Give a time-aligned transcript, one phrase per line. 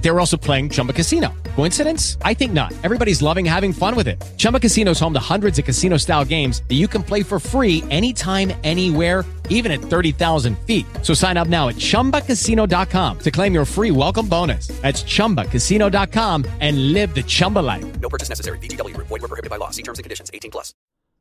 [0.00, 1.32] They were also playing Chumba Casino.
[1.56, 2.16] Coincidence?
[2.22, 2.72] I think not.
[2.82, 4.20] Everybody's loving having fun with it.
[4.38, 7.38] Chumba Casino is home to hundreds of casino style games that you can play for
[7.38, 10.86] free anytime, anywhere, even at 30,000 feet.
[11.02, 14.68] So sign up now at chumbacasino.com to claim your free welcome bonus.
[14.80, 18.00] That's chumbacasino.com and live the Chumba life.
[18.00, 18.58] No purchase necessary.
[18.58, 19.08] VGW Group.
[19.08, 19.70] Void were prohibited by law.
[19.70, 20.30] See terms and conditions.
[20.32, 20.72] 18 plus.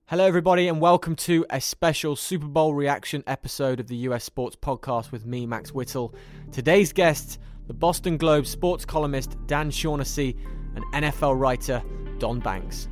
[0.06, 4.56] Hello, everybody, and welcome to a special Super Bowl reaction episode of the US Sports
[4.56, 6.16] Podcast with me, Max Whittle.
[6.52, 7.38] Today's guests,
[7.70, 10.36] the Boston Globe sports columnist Dan Shaughnessy
[10.76, 11.84] and NFL writer
[12.18, 12.88] Don Banks.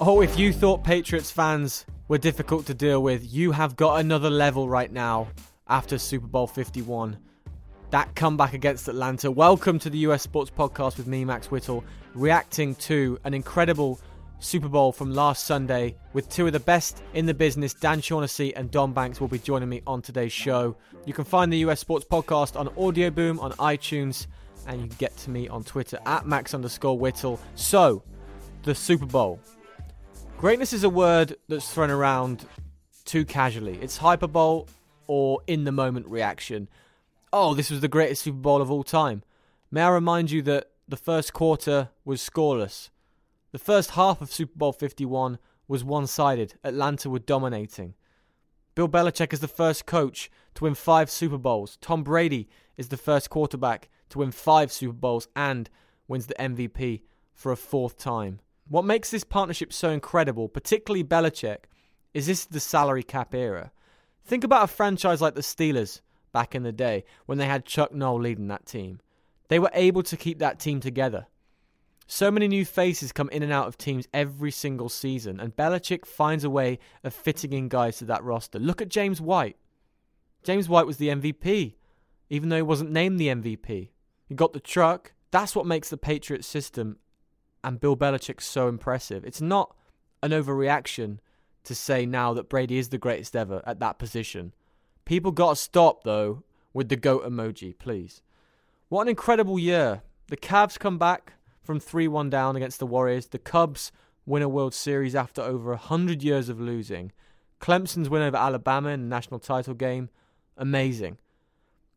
[0.00, 4.28] Oh, if you thought Patriots fans were difficult to deal with, you have got another
[4.28, 5.28] level right now
[5.68, 7.18] after Super Bowl 51.
[7.90, 9.30] That comeback against Atlanta.
[9.30, 14.00] Welcome to the US Sports Podcast with me, Max Whittle, reacting to an incredible
[14.40, 17.72] Super Bowl from last Sunday with two of the best in the business.
[17.74, 20.76] Dan Shaughnessy and Don Banks will be joining me on today's show.
[21.06, 24.26] You can find the US Sports Podcast on Audioboom, on iTunes,
[24.66, 27.40] and you can get to me on Twitter at Max underscore Whittle.
[27.54, 28.02] So,
[28.64, 29.40] the Super Bowl.
[30.38, 32.46] Greatness is a word that's thrown around
[33.04, 33.78] too casually.
[33.80, 34.64] It's hyperbole
[35.06, 36.68] or in the moment reaction.
[37.32, 39.22] Oh, this was the greatest Super Bowl of all time.
[39.70, 42.90] May I remind you that the first quarter was scoreless.
[43.54, 45.38] The first half of Super Bowl 51
[45.68, 46.54] was one sided.
[46.64, 47.94] Atlanta were dominating.
[48.74, 51.78] Bill Belichick is the first coach to win five Super Bowls.
[51.80, 55.70] Tom Brady is the first quarterback to win five Super Bowls and
[56.08, 57.02] wins the MVP
[57.32, 58.40] for a fourth time.
[58.66, 61.66] What makes this partnership so incredible, particularly Belichick,
[62.12, 63.70] is this the salary cap era.
[64.24, 66.00] Think about a franchise like the Steelers
[66.32, 68.98] back in the day when they had Chuck Noll leading that team.
[69.46, 71.28] They were able to keep that team together.
[72.06, 76.04] So many new faces come in and out of teams every single season, and Belichick
[76.04, 78.58] finds a way of fitting in guys to that roster.
[78.58, 79.56] Look at James White.
[80.42, 81.74] James White was the MVP,
[82.28, 83.88] even though he wasn't named the MVP.
[84.26, 85.14] He got the truck.
[85.30, 86.98] That's what makes the Patriots system
[87.62, 89.24] and Bill Belichick so impressive.
[89.24, 89.74] It's not
[90.22, 91.18] an overreaction
[91.64, 94.52] to say now that Brady is the greatest ever at that position.
[95.06, 96.42] People got to stop, though,
[96.74, 98.22] with the goat emoji, please.
[98.90, 100.02] What an incredible year.
[100.28, 101.32] The Cavs come back
[101.64, 103.26] from 3 1 down against the Warriors.
[103.26, 103.90] The Cubs
[104.26, 107.10] win a World Series after over 100 years of losing.
[107.60, 110.10] Clemson's win over Alabama in the national title game.
[110.56, 111.18] Amazing.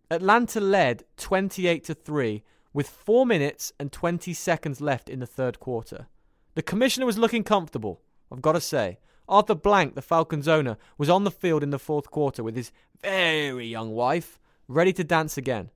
[0.10, 5.60] Atlanta led 28 to 3 with 4 minutes and 20 seconds left in the third
[5.60, 6.08] quarter.
[6.56, 8.02] The commissioner was looking comfortable,
[8.32, 9.00] I've got to say.
[9.28, 12.72] Arthur Blank, the Falcons owner, was on the field in the fourth quarter with his
[13.02, 14.40] very young wife,
[14.70, 15.70] ready to dance again.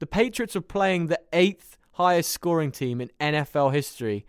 [0.00, 4.26] The Patriots were playing the eighth highest scoring team in NFL history,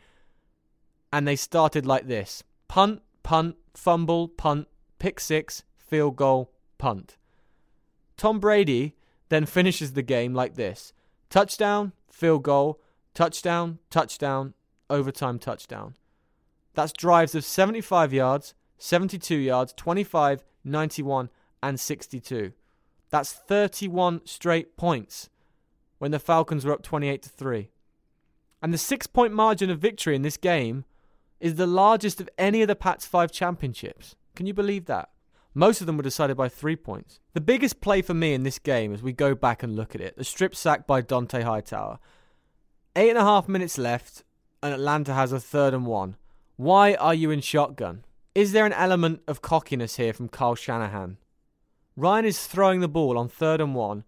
[1.12, 4.68] and they started like this punt, punt, fumble, punt,
[5.00, 7.18] pick six, field goal, punt.
[8.18, 8.96] Tom Brady
[9.30, 10.94] then finishes the game like this
[11.30, 12.80] touchdown, field goal,
[13.14, 14.54] touchdown, touchdown,
[14.90, 15.96] overtime touchdown.
[16.74, 21.30] That's drives of 75 yards, 72 yards, 25, 91,
[21.64, 22.52] and 62.
[23.10, 25.30] That's 31 straight points
[25.98, 27.70] when the Falcons were up 28 to 3.
[28.62, 30.86] And the 6-point margin of victory in this game
[31.40, 34.16] is the largest of any of the Pats 5 championships.
[34.36, 35.10] Can you believe that?
[35.54, 37.20] Most of them were decided by 3 points.
[37.34, 40.02] The biggest play for me in this game as we go back and look at
[40.02, 42.00] it, the strip sack by Dont'a Hightower.
[42.96, 44.24] Eight and a half minutes left,
[44.62, 46.18] and Atlanta has a third and one.
[46.58, 48.06] Why are you in shotgun?
[48.34, 51.18] Is there an element of cockiness here from Kyle Shanahan?
[51.96, 54.04] Ryan is throwing the ball on third and one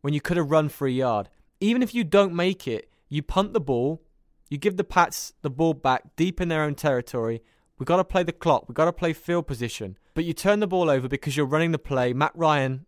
[0.00, 1.28] when you could have run for a yard.
[1.60, 4.02] Even if you don't make it, you punt the ball,
[4.48, 7.42] you give the Pats the ball back deep in their own territory.
[7.78, 9.96] We've got to play the clock, we've got to play field position.
[10.14, 12.12] But you turn the ball over because you're running the play.
[12.12, 12.86] Matt Ryan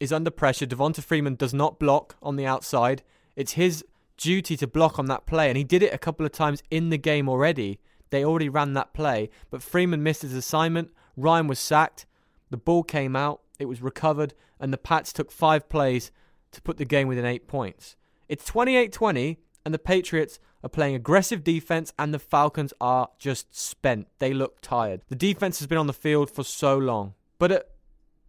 [0.00, 0.66] is under pressure.
[0.66, 3.02] Devonta Freeman does not block on the outside.
[3.36, 3.84] It's his
[4.16, 6.90] duty to block on that play, and he did it a couple of times in
[6.90, 7.78] the game already.
[8.10, 10.90] They already ran that play, but Freeman missed his assignment.
[11.16, 12.04] Ryan was sacked.
[12.50, 13.40] The ball came out.
[13.58, 16.10] It was recovered, and the Pats took five plays
[16.52, 17.96] to put the game within eight points.
[18.28, 23.58] It's 28 20, and the Patriots are playing aggressive defense, and the Falcons are just
[23.58, 24.08] spent.
[24.18, 25.02] They look tired.
[25.08, 27.14] The defense has been on the field for so long.
[27.38, 27.70] But at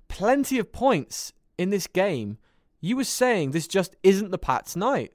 [0.08, 2.38] plenty of points in this game,
[2.82, 5.14] you were saying this just isn't the Pats' night.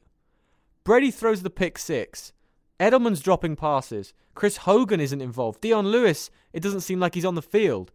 [0.84, 2.32] Brady throws the pick six.
[2.80, 4.14] Edelman's dropping passes.
[4.34, 5.60] Chris Hogan isn't involved.
[5.60, 7.90] Dion Lewis, it doesn't seem like he's on the field.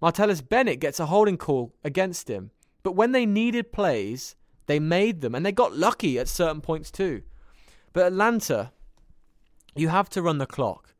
[0.00, 2.50] Martellus Bennett gets a holding call against him.
[2.86, 4.36] But when they needed plays,
[4.66, 7.22] they made them, and they got lucky at certain points too.
[7.92, 8.70] But Atlanta,
[9.74, 10.94] You have to run the clock.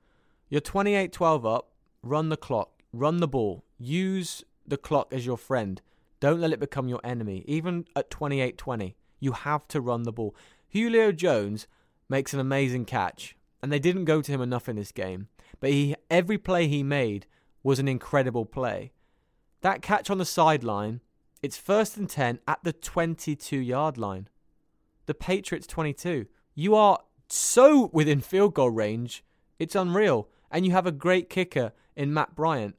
[0.49, 1.71] You're 28 12 up,
[2.03, 5.81] run the clock, run the ball, use the clock as your friend.
[6.19, 7.45] Don't let it become your enemy.
[7.47, 10.35] Even at 28 20, you have to run the ball.
[10.71, 11.69] Julio Jones
[12.09, 15.29] makes an amazing catch, and they didn't go to him enough in this game.
[15.61, 17.27] But he, every play he made
[17.63, 18.91] was an incredible play.
[19.61, 21.01] That catch on the sideline,
[21.47, 24.29] it's first and 10 at the 22 yard line.
[25.07, 26.27] The Patriots 22.
[26.57, 26.99] You are
[27.29, 29.25] so within field goal range,
[29.57, 30.29] it's unreal.
[30.51, 32.75] And you have a great kicker in Matt Bryant.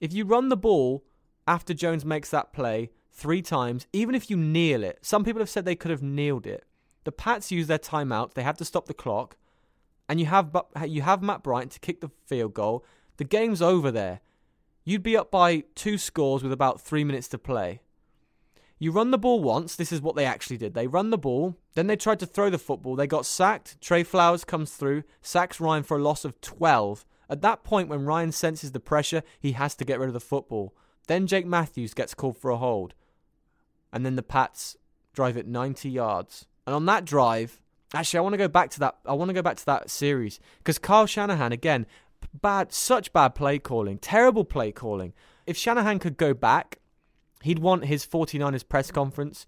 [0.00, 1.04] If you run the ball
[1.46, 5.48] after Jones makes that play three times, even if you kneel it, some people have
[5.48, 6.64] said they could have kneeled it.
[7.04, 9.36] The Pats use their timeout, they have to stop the clock,
[10.08, 12.84] and you have you have Matt Bryant to kick the field goal.
[13.18, 14.20] The game's over there.
[14.84, 17.82] You'd be up by two scores with about three minutes to play.
[18.78, 19.74] You run the ball once.
[19.74, 20.74] This is what they actually did.
[20.74, 21.56] They run the ball.
[21.74, 22.94] Then they tried to throw the football.
[22.94, 23.80] They got sacked.
[23.80, 27.04] Trey Flowers comes through, sacks Ryan for a loss of 12.
[27.28, 30.20] At that point, when Ryan senses the pressure, he has to get rid of the
[30.20, 30.74] football.
[31.08, 32.94] Then Jake Matthews gets called for a hold.
[33.92, 34.76] And then the Pats
[35.12, 36.46] drive it 90 yards.
[36.66, 37.60] And on that drive,
[37.92, 38.98] actually, I want to go back to that.
[39.04, 41.86] I want to go back to that series because Kyle Shanahan again,
[42.32, 45.14] bad, such bad play calling, terrible play calling.
[45.46, 46.78] If Shanahan could go back
[47.42, 49.46] He'd want his 49ers press conference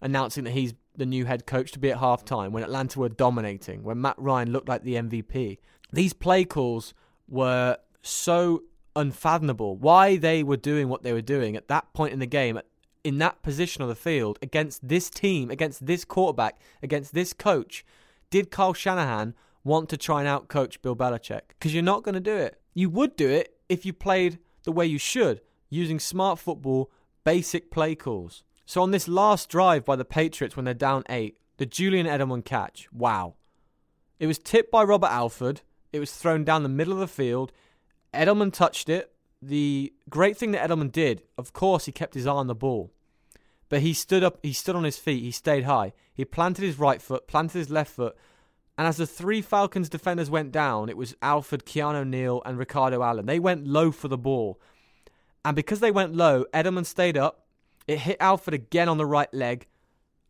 [0.00, 3.82] announcing that he's the new head coach to be at halftime when Atlanta were dominating,
[3.82, 5.58] when Matt Ryan looked like the MVP.
[5.92, 6.94] These play calls
[7.26, 8.62] were so
[8.94, 9.76] unfathomable.
[9.76, 12.60] Why they were doing what they were doing at that point in the game,
[13.02, 17.84] in that position of the field, against this team, against this quarterback, against this coach,
[18.30, 19.34] did Kyle Shanahan
[19.64, 21.40] want to try and outcoach Bill Belichick?
[21.48, 22.60] Because you're not going to do it.
[22.74, 25.40] You would do it if you played the way you should,
[25.70, 26.90] using smart football
[27.24, 28.44] basic play calls.
[28.66, 32.44] So on this last drive by the Patriots when they're down eight, the Julian Edelman
[32.44, 33.34] catch, wow.
[34.18, 35.62] It was tipped by Robert Alford.
[35.92, 37.52] It was thrown down the middle of the field.
[38.12, 39.12] Edelman touched it.
[39.42, 42.92] The great thing that Edelman did, of course, he kept his eye on the ball.
[43.68, 45.92] But he stood up, he stood on his feet, he stayed high.
[46.14, 48.16] He planted his right foot, planted his left foot,
[48.76, 53.02] and as the three Falcons defenders went down, it was Alford, Keanu Neal, and Ricardo
[53.02, 53.26] Allen.
[53.26, 54.60] They went low for the ball.
[55.44, 57.46] And because they went low, Edelman stayed up.
[57.86, 59.66] It hit Alford again on the right leg.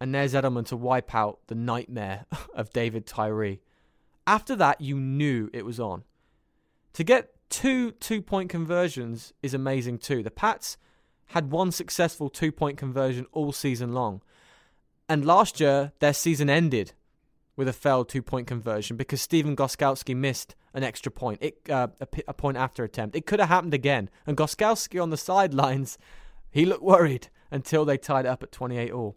[0.01, 3.61] And there's Edelman to wipe out the nightmare of David Tyree.
[4.27, 6.05] After that, you knew it was on.
[6.95, 10.23] To get two two point conversions is amazing too.
[10.23, 10.77] The Pats
[11.29, 14.23] had one successful two point conversion all season long.
[15.09, 16.93] And last year, their season ended
[17.57, 21.89] with a failed two point conversion because Stephen Gostkowski missed an extra point, it, uh,
[22.01, 23.17] a, a point after attempt.
[23.17, 24.11] It could have happened again.
[24.27, 25.99] And Gostkowski on the sidelines,
[26.51, 29.17] he looked worried until they tied it up at 28 all.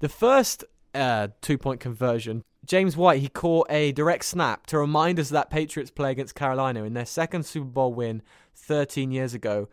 [0.00, 5.20] The first uh, two point conversion, James White, he caught a direct snap to remind
[5.20, 8.22] us that Patriots play against Carolina in their second Super Bowl win
[8.54, 9.68] 13 years ago.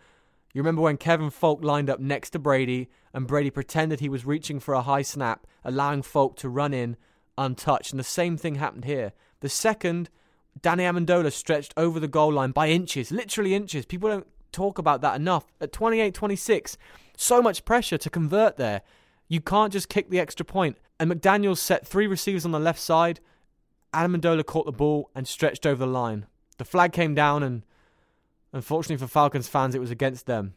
[0.54, 4.26] You remember when Kevin Faulk lined up next to Brady and Brady pretended he was
[4.26, 6.96] reaching for a high snap, allowing Faulk to run in
[7.38, 7.92] untouched.
[7.92, 9.14] And the same thing happened here.
[9.42, 10.10] The second,
[10.62, 13.86] Danny Amendola stretched over the goal line by inches, literally inches.
[13.86, 15.46] People don't talk about that enough.
[15.60, 16.78] At 28 26,
[17.18, 18.82] so much pressure to convert there.
[19.28, 20.78] You can't just kick the extra point.
[21.00, 23.20] And McDaniels set three receivers on the left side.
[23.94, 26.26] Amendola caught the ball and stretched over the line.
[26.58, 27.64] The flag came down, and
[28.52, 30.54] unfortunately for Falcons fans, it was against them.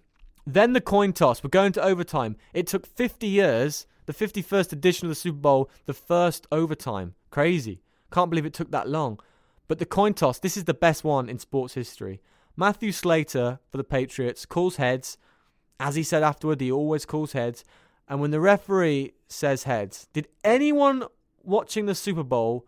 [0.47, 1.43] Then the coin toss.
[1.43, 2.37] We're going to overtime.
[2.55, 7.15] It took 50 years the 51st edition of the Super Bowl, the first overtime.
[7.31, 7.83] Crazy.
[8.13, 9.21] Can't believe it took that long.
[9.69, 12.21] But the coin toss, this is the best one in sports history.
[12.57, 15.19] Matthew Slater for the Patriots calls heads.
[15.79, 17.65] As he said afterward, he always calls heads.
[18.09, 21.05] And when the referee says heads, did anyone
[21.43, 22.67] watching the Super Bowl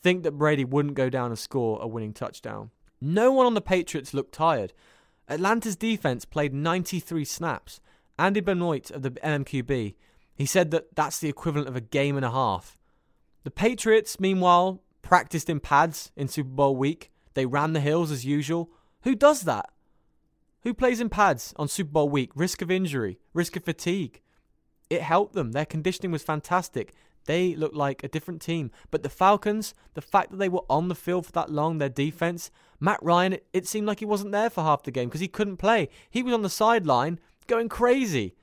[0.00, 2.70] think that Brady wouldn't go down and score a winning touchdown?
[3.00, 4.72] No one on the Patriots looked tired.
[5.28, 7.80] Atlanta's defense played 93 snaps.
[8.18, 9.94] Andy Benoit of the MMQB
[10.38, 12.78] he said that that's the equivalent of a game and a half.
[13.42, 17.10] The Patriots, meanwhile, practiced in pads in Super Bowl week.
[17.34, 18.70] They ran the hills as usual.
[19.02, 19.70] Who does that?
[20.62, 22.30] Who plays in pads on Super Bowl week?
[22.36, 24.22] Risk of injury, risk of fatigue.
[24.88, 25.52] It helped them.
[25.52, 26.94] Their conditioning was fantastic.
[27.26, 28.70] They looked like a different team.
[28.92, 31.88] But the Falcons, the fact that they were on the field for that long, their
[31.88, 35.20] defense, Matt Ryan, it, it seemed like he wasn't there for half the game because
[35.20, 35.88] he couldn't play.
[36.08, 37.18] He was on the sideline
[37.48, 38.36] going crazy.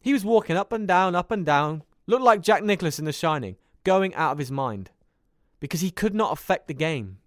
[0.00, 3.12] He was walking up and down, up and down, looked like Jack Nicklaus in The
[3.12, 4.90] Shining, going out of his mind
[5.60, 7.18] because he could not affect the game.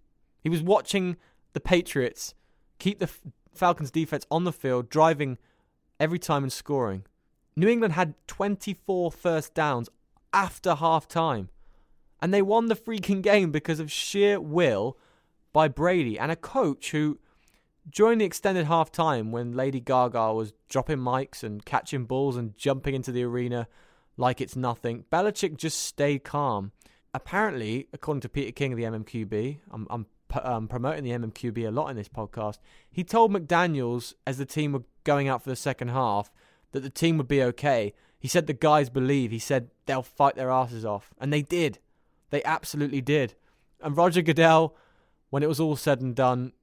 [0.42, 1.18] He was watching
[1.54, 2.34] the Patriots
[2.80, 3.10] keep the
[3.54, 5.38] Falcons defense on the field, driving
[6.00, 7.04] every time and scoring.
[7.56, 9.90] New England had 24 first downs
[10.34, 11.50] after half time.
[12.22, 14.98] And they won the freaking game because of sheer will
[15.54, 17.20] by Brady and a coach who,
[17.90, 22.56] during the extended half time when Lady Gaga was dropping mics and catching balls and
[22.58, 23.68] jumping into the arena
[24.18, 26.72] like it's nothing, Belichick just stayed calm.
[27.14, 30.06] Apparently, according to Peter King of the MMQB, I'm, I'm
[30.44, 32.60] um, promoting the MMQB a lot in this podcast.
[32.90, 36.32] He told McDaniels as the team were going out for the second half
[36.72, 37.94] that the team would be okay.
[38.20, 39.32] He said the guys believe.
[39.32, 41.80] He said they'll fight their asses off, and they did.
[42.30, 43.34] They absolutely did.
[43.82, 44.76] And Roger Goodell,
[45.32, 46.54] when it was all said and done,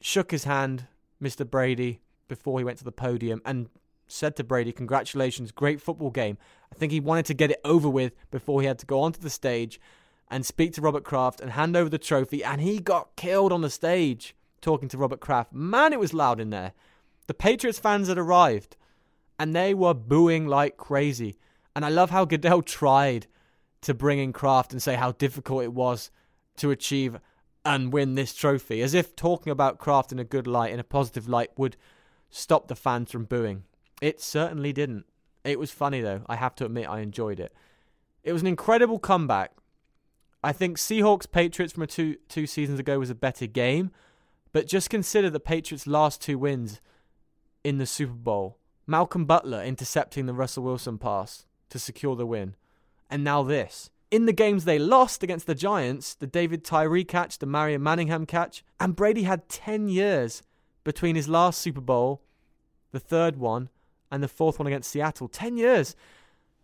[0.00, 0.86] shook his hand,
[1.22, 1.48] Mr.
[1.48, 3.68] Brady, before he went to the podium and
[4.06, 6.38] said to Brady, Congratulations, great football game.
[6.72, 9.20] I think he wanted to get it over with before he had to go onto
[9.20, 9.80] the stage
[10.30, 13.62] and speak to Robert Kraft and hand over the trophy, and he got killed on
[13.62, 15.52] the stage talking to Robert Kraft.
[15.52, 16.72] Man, it was loud in there.
[17.26, 18.76] The Patriots fans had arrived,
[19.38, 21.38] and they were booing like crazy.
[21.74, 23.26] And I love how Goodell tried
[23.82, 26.10] to bring in Kraft and say how difficult it was
[26.56, 27.18] to achieve
[27.68, 30.84] and win this trophy, as if talking about Kraft in a good light, in a
[30.84, 31.76] positive light, would
[32.30, 33.64] stop the fans from booing.
[34.00, 35.04] It certainly didn't.
[35.44, 36.22] It was funny though.
[36.26, 37.52] I have to admit, I enjoyed it.
[38.24, 39.52] It was an incredible comeback
[40.42, 43.90] I think Seahawks Patriots from two two seasons ago was a better game,
[44.52, 46.80] but just consider the Patriots' last two wins
[47.64, 48.58] in the Super Bowl.
[48.86, 52.54] Malcolm Butler intercepting the Russell Wilson pass to secure the win,
[53.10, 53.90] and now this.
[54.10, 58.24] In the games they lost against the Giants, the David Tyree catch, the Mario Manningham
[58.24, 60.42] catch, and Brady had 10 years
[60.82, 62.22] between his last Super Bowl,
[62.90, 63.68] the third one,
[64.10, 65.28] and the fourth one against Seattle.
[65.28, 65.94] 10 years.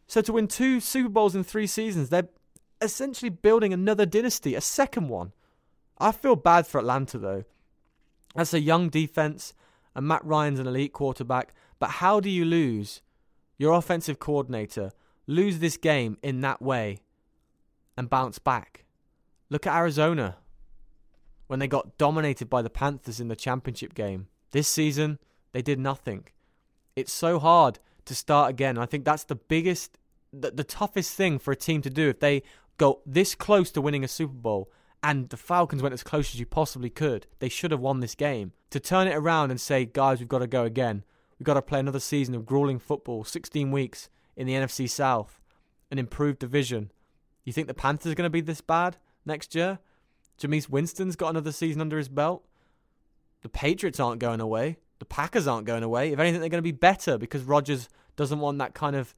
[0.07, 2.29] So to win two Super Bowls in three seasons, they're
[2.81, 5.33] essentially building another dynasty, a second one.
[5.99, 7.45] I feel bad for Atlanta though.
[8.35, 9.55] That's a young defense,
[9.95, 11.55] and Matt Ryan's an elite quarterback.
[11.79, 13.03] But how do you lose
[13.59, 14.93] your offensive coordinator,
[15.27, 16.99] lose this game in that way,
[17.97, 18.85] and bounce back?
[19.51, 20.37] Look at Arizona
[21.47, 24.29] when they got dominated by the Panthers in the championship game.
[24.51, 25.19] This season,
[25.53, 26.25] they did nothing.
[26.97, 28.79] It's so hard to start again.
[28.79, 29.99] I think that's the biggest,
[30.33, 32.43] the, the toughest thing for a team to do if they
[32.79, 34.71] go this close to winning a Super Bowl
[35.05, 37.27] and the Falcons went as close as you possibly could.
[37.39, 38.53] They should have won this game.
[38.71, 41.05] To turn it around and say, guys, we've got to go again.
[41.39, 45.43] We've got to play another season of grueling football, 16 weeks in the NFC South,
[45.91, 46.91] an improved division.
[47.45, 49.79] You think the Panthers are going to be this bad next year?
[50.39, 52.45] Jameis Winston's got another season under his belt.
[53.43, 54.79] The Patriots aren't going away.
[54.99, 56.13] The Packers aren't going away.
[56.13, 59.15] If anything, they're going to be better because Rodgers doesn't want that kind of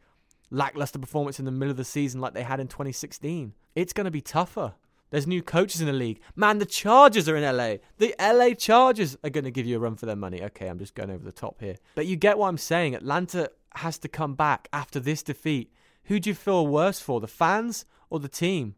[0.51, 3.53] lackluster performance in the middle of the season like they had in 2016.
[3.75, 4.75] It's going to be tougher.
[5.11, 6.21] There's new coaches in the league.
[6.35, 7.77] Man, the Chargers are in LA.
[7.99, 10.43] The LA Chargers are going to give you a run for their money.
[10.43, 11.77] Okay, I'm just going over the top here.
[11.95, 12.95] But you get what I'm saying.
[12.95, 15.73] Atlanta has to come back after this defeat.
[16.05, 18.75] Who do you feel worse for, the fans or the team?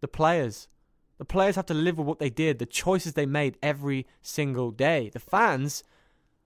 [0.00, 0.68] The players.
[1.18, 4.70] The players have to live with what they did, the choices they made every single
[4.70, 5.10] day.
[5.10, 5.84] The fans,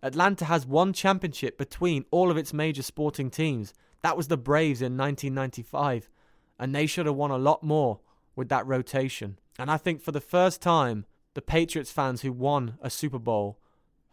[0.02, 3.72] Atlanta has one championship between all of its major sporting teams.
[4.02, 6.10] That was the Braves in 1995,
[6.58, 8.00] and they should have won a lot more
[8.34, 9.38] with that rotation.
[9.58, 13.58] And I think for the first time, the Patriots fans who won a Super Bowl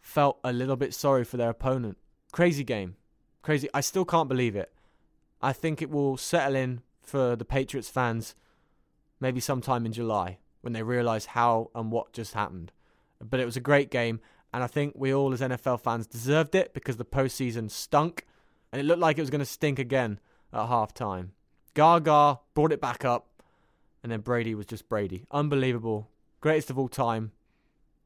[0.00, 1.98] felt a little bit sorry for their opponent.
[2.32, 2.96] Crazy game.
[3.42, 3.68] Crazy.
[3.74, 4.72] I still can't believe it.
[5.40, 8.34] I think it will settle in for the Patriots fans
[9.20, 12.72] maybe sometime in July when they realize how and what just happened.
[13.22, 14.20] But it was a great game,
[14.52, 18.26] and I think we all as NFL fans deserved it because the postseason stunk
[18.74, 20.18] and it looked like it was going to stink again
[20.52, 21.28] at halftime.
[21.74, 23.28] Gaga brought it back up,
[24.02, 25.26] and then Brady was just Brady.
[25.30, 26.08] Unbelievable.
[26.40, 27.30] Greatest of all time,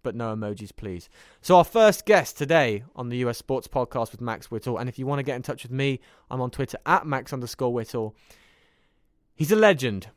[0.03, 1.09] but no emojis, please.
[1.41, 4.77] So, our first guest today on the US Sports Podcast with Max Whittle.
[4.77, 6.01] And if you want to get in touch with me,
[6.31, 8.15] I'm on Twitter at Max underscore Whittle.
[9.39, 10.09] He's a legend.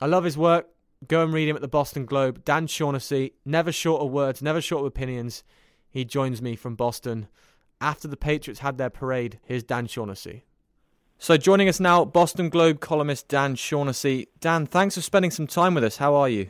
[0.00, 0.66] I love his work.
[1.06, 2.44] Go and read him at the Boston Globe.
[2.44, 5.44] Dan Shaughnessy, never short of words, never short of opinions.
[5.88, 7.28] He joins me from Boston
[7.80, 9.38] after the Patriots had their parade.
[9.44, 10.46] Here's Dan Shaughnessy.
[11.16, 14.26] So, joining us now, Boston Globe columnist Dan Shaughnessy.
[14.40, 15.98] Dan, thanks for spending some time with us.
[15.98, 16.48] How are you?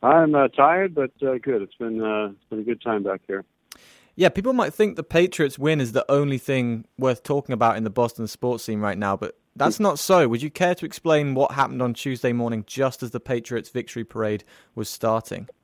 [0.00, 1.60] I'm uh, tired, but uh, good.
[1.60, 3.44] It's been uh, it's been a good time back here.
[4.14, 7.82] Yeah, people might think the Patriots win is the only thing worth talking about in
[7.82, 10.28] the Boston sports scene right now, but that's not so.
[10.28, 14.04] Would you care to explain what happened on Tuesday morning just as the Patriots victory
[14.04, 15.48] parade was starting?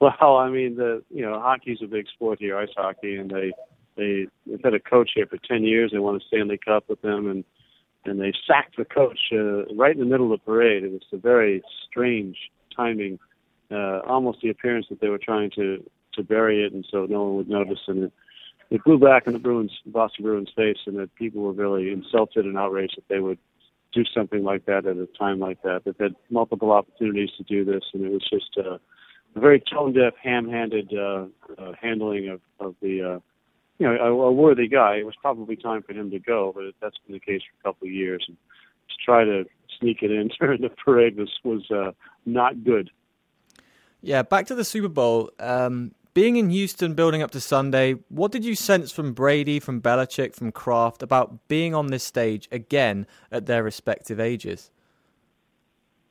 [0.00, 3.52] Well, I mean, the you know, hockey's a big sport here, ice hockey, and they
[3.96, 5.90] they they've had a coach here for ten years.
[5.92, 7.44] They won a Stanley Cup with them, and
[8.04, 10.84] and they sacked the coach uh, right in the middle of the parade.
[10.84, 12.36] It was a very strange
[12.74, 13.18] timing,
[13.70, 15.82] uh, almost the appearance that they were trying to
[16.14, 17.80] to bury it, and so no one would notice.
[17.88, 18.12] And it,
[18.70, 22.44] it blew back in the Bruins, Boston Bruins face, and that people were really insulted
[22.44, 23.38] and outraged that they would
[23.92, 25.82] do something like that at a time like that.
[25.84, 28.78] They've had multiple opportunities to do this, and it was just uh,
[29.34, 33.20] a very tone deaf, ham handed uh, uh, handling of, of the, uh,
[33.78, 34.96] you know, a, a worthy guy.
[34.96, 37.72] It was probably time for him to go, but that's been the case for a
[37.72, 38.24] couple of years.
[38.28, 39.44] And to try to
[39.80, 41.92] sneak it in during the parade was, was uh,
[42.26, 42.90] not good.
[44.00, 45.30] Yeah, back to the Super Bowl.
[45.40, 49.80] Um, being in Houston, building up to Sunday, what did you sense from Brady, from
[49.80, 54.70] Belichick, from Kraft about being on this stage again at their respective ages?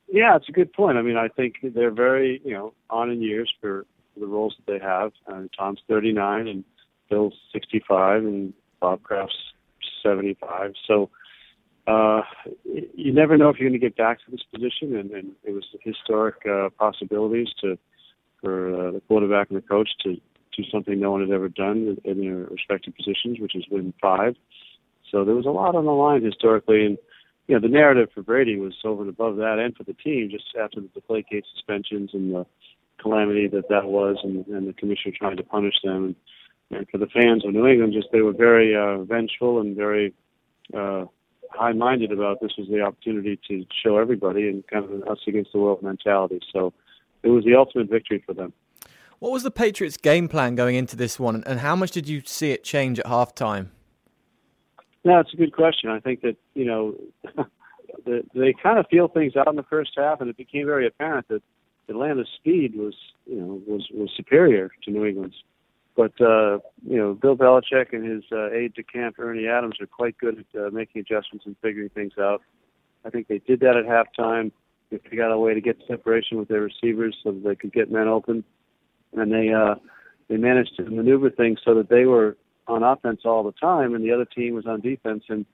[0.10, 0.98] Yeah, it's a good point.
[0.98, 3.86] I mean, I think they're very, you know, on in years for,
[4.20, 5.12] the roles that they have.
[5.32, 6.64] Uh, Tom's 39 and
[7.08, 9.36] Bill's 65 and Bob Kraft's
[10.02, 10.74] 75.
[10.88, 11.10] So
[11.88, 12.22] uh,
[12.66, 15.52] you never know if you're going to get back to this position, and, and it
[15.52, 17.78] was historic uh, possibilities to
[18.42, 21.98] for uh, the quarterback and the coach to do something no one had ever done
[22.04, 24.36] in their respective positions, which is win five.
[25.12, 26.98] So there was a lot on the line historically, and
[27.48, 30.30] you know the narrative for Brady was over and above that, and for the team
[30.32, 32.46] just after the Deflategate suspensions and the
[33.02, 36.16] calamity that that was, and, and the commissioner trying to punish them,
[36.72, 39.78] and, and for the fans of New England, just they were very uh, vengeful and
[39.78, 40.14] very
[40.76, 41.06] uh,
[41.52, 45.54] high-minded about this was the opportunity to show everybody and kind of an us against
[45.54, 46.40] the world mentality.
[46.52, 46.74] So
[47.28, 48.54] it was the ultimate victory for them.
[49.20, 52.22] What was the Patriots' game plan going into this one, and how much did you
[52.26, 53.70] see it change at halftime?
[55.04, 55.90] No, it's a good question.
[55.90, 56.96] I think that you know
[58.06, 60.88] the, they kind of feel things out in the first half, and it became very
[60.88, 61.42] apparent that
[61.90, 62.94] Atlanta's speed was
[63.26, 65.36] you know was was superior to New England's.
[65.96, 69.88] But uh, you know, Bill Belichick and his uh, aide de camp Ernie Adams are
[69.88, 72.42] quite good at uh, making adjustments and figuring things out.
[73.04, 74.52] I think they did that at halftime.
[74.90, 77.74] They figured out a way to get separation with their receivers so that they could
[77.74, 78.44] get men open,
[79.14, 79.76] and they uh,
[80.30, 84.04] they managed to maneuver things so that they were on offense all the time, and
[84.04, 85.46] the other team was on defense, and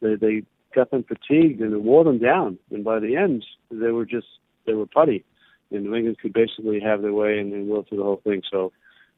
[0.00, 0.42] they, they
[0.74, 2.58] got them fatigued and it wore them down.
[2.70, 4.26] And by the end, they were just
[4.66, 5.24] they were putty,
[5.70, 8.42] and New England could basically have their way and, and will through the whole thing.
[8.50, 8.72] So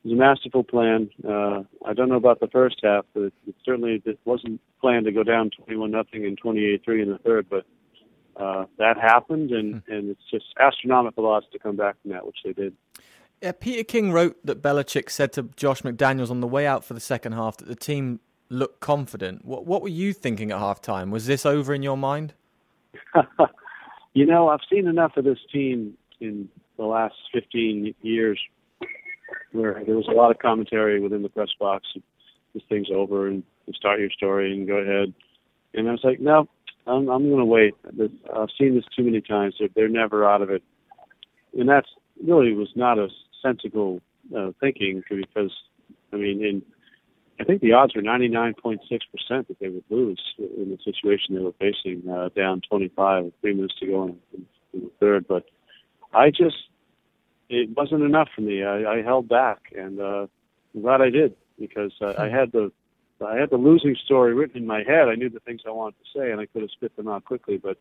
[0.05, 1.11] it was a masterful plan.
[1.27, 5.07] Uh, I don't know about the first half, but it, it certainly it wasn't planned
[5.07, 7.47] to go down 21 nothing and 28-3 in the third.
[7.49, 7.65] But
[8.37, 9.93] uh, that happened, and hmm.
[9.93, 12.75] and it's just astronomical odds to come back from that, which they did.
[13.43, 16.95] Yeah, Peter King wrote that Belichick said to Josh McDaniels on the way out for
[16.95, 19.45] the second half that the team looked confident.
[19.45, 21.11] What what were you thinking at halftime?
[21.11, 22.35] Was this over in your mind?
[24.15, 28.41] you know, I've seen enough of this team in the last 15 years
[29.53, 31.87] where there was a lot of commentary within the press box.
[32.55, 35.13] This thing's over, and you start your story and go ahead.
[35.75, 36.49] And I was like, no,
[36.87, 37.75] I'm, I'm going to wait.
[38.35, 39.55] I've seen this too many times.
[39.59, 40.63] They're, they're never out of it,
[41.59, 41.89] and that's
[42.23, 43.09] really was not a
[43.43, 44.01] sensible
[44.37, 45.53] uh, thinking because,
[46.13, 46.63] I mean, in
[47.41, 48.79] I think the odds were 99.6%
[49.29, 53.55] that they would lose in the situation they were facing, uh, down 25 with three
[53.55, 55.27] minutes to go in, in, in the third.
[55.27, 55.45] But
[56.13, 56.57] I just
[57.49, 58.63] it wasn't enough for me.
[58.63, 60.27] I, I held back, and uh,
[60.75, 62.71] I'm glad I did because uh, I had the
[63.25, 65.09] I had the losing story written in my head.
[65.09, 67.25] I knew the things I wanted to say, and I could have spit them out
[67.25, 67.57] quickly.
[67.57, 67.79] But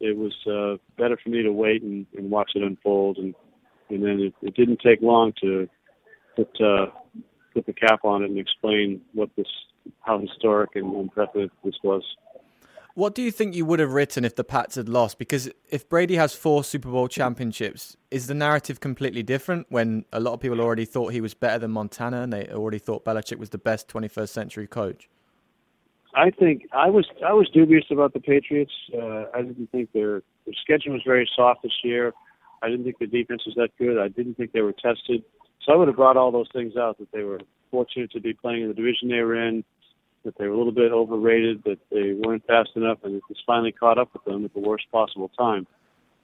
[0.00, 3.34] it was uh, better for me to wait and, and watch it unfold, and
[3.90, 5.68] and then it, it didn't take long to
[6.36, 6.86] put uh,
[7.54, 9.46] put the cap on it and explain what this
[10.00, 12.02] how historic and impressive this was.
[12.98, 15.20] What do you think you would have written if the Pats had lost?
[15.20, 20.18] Because if Brady has four Super Bowl championships, is the narrative completely different when a
[20.18, 23.38] lot of people already thought he was better than Montana and they already thought Belichick
[23.38, 25.08] was the best 21st century coach?
[26.16, 28.72] I think I was I was dubious about the Patriots.
[28.92, 32.12] Uh, I didn't think their their schedule was very soft this year.
[32.64, 33.96] I didn't think the defense was that good.
[33.96, 35.22] I didn't think they were tested.
[35.62, 38.32] So I would have brought all those things out that they were fortunate to be
[38.32, 39.62] playing in the division they were in
[40.24, 43.38] that they were a little bit overrated, that they weren't fast enough, and it was
[43.46, 45.66] finally caught up with them at the worst possible time.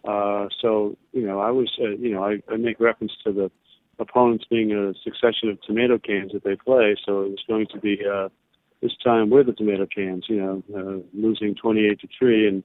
[0.05, 3.51] Uh, so, you know, I was, uh, you know, I, I make reference to the
[3.99, 6.97] opponents being a succession of tomato cans that they play.
[7.07, 8.29] So it was going to be uh,
[8.83, 12.63] this time we're the tomato cans, you know, uh, losing 28 to three, and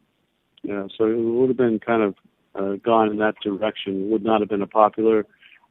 [0.64, 2.16] you know, so it would have been kind of
[2.56, 4.10] uh, gone in that direction.
[4.10, 5.26] Would not have been a popular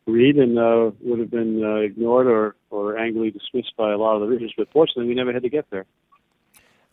[0.09, 4.15] read and uh, would have been uh, ignored or, or angrily dismissed by a lot
[4.17, 4.53] of the readers.
[4.57, 5.87] But fortunately, we never had to get there.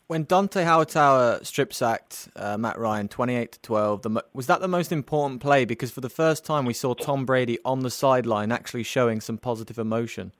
[0.08, 4.68] When Dont'a Hightower strip sacked uh, Matt Ryan, twenty-eight to twelve, the, was that the
[4.68, 5.64] most important play?
[5.64, 9.36] Because for the first time, we saw Tom Brady on the sideline actually showing some
[9.36, 10.30] positive emotion.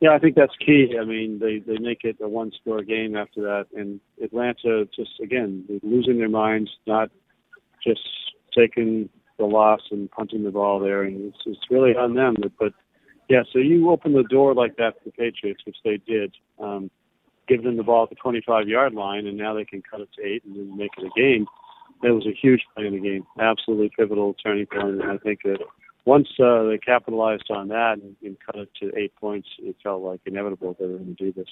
[0.00, 0.96] Yeah, I think that's key.
[1.00, 5.64] I mean, they they make it a one-score game after that, and Atlanta just again
[5.84, 7.10] losing their minds, not
[7.86, 8.02] just
[8.52, 9.08] taking
[9.42, 12.36] the loss and punting the ball there, and it's, it's really on them.
[12.58, 12.72] But,
[13.28, 16.34] yeah, so you open the door like that for the Patriots, which they did.
[16.58, 16.90] Um,
[17.48, 20.08] giving them the ball at the 25 yard line, and now they can cut it
[20.16, 21.46] to eight and then make it a game.
[22.02, 25.40] It was a huge play in the game, absolutely pivotal turning point, and I think
[25.44, 25.58] that
[26.04, 30.02] once uh, they capitalized on that and, and cut it to eight points, it felt
[30.02, 31.48] like inevitable that they were going to do this.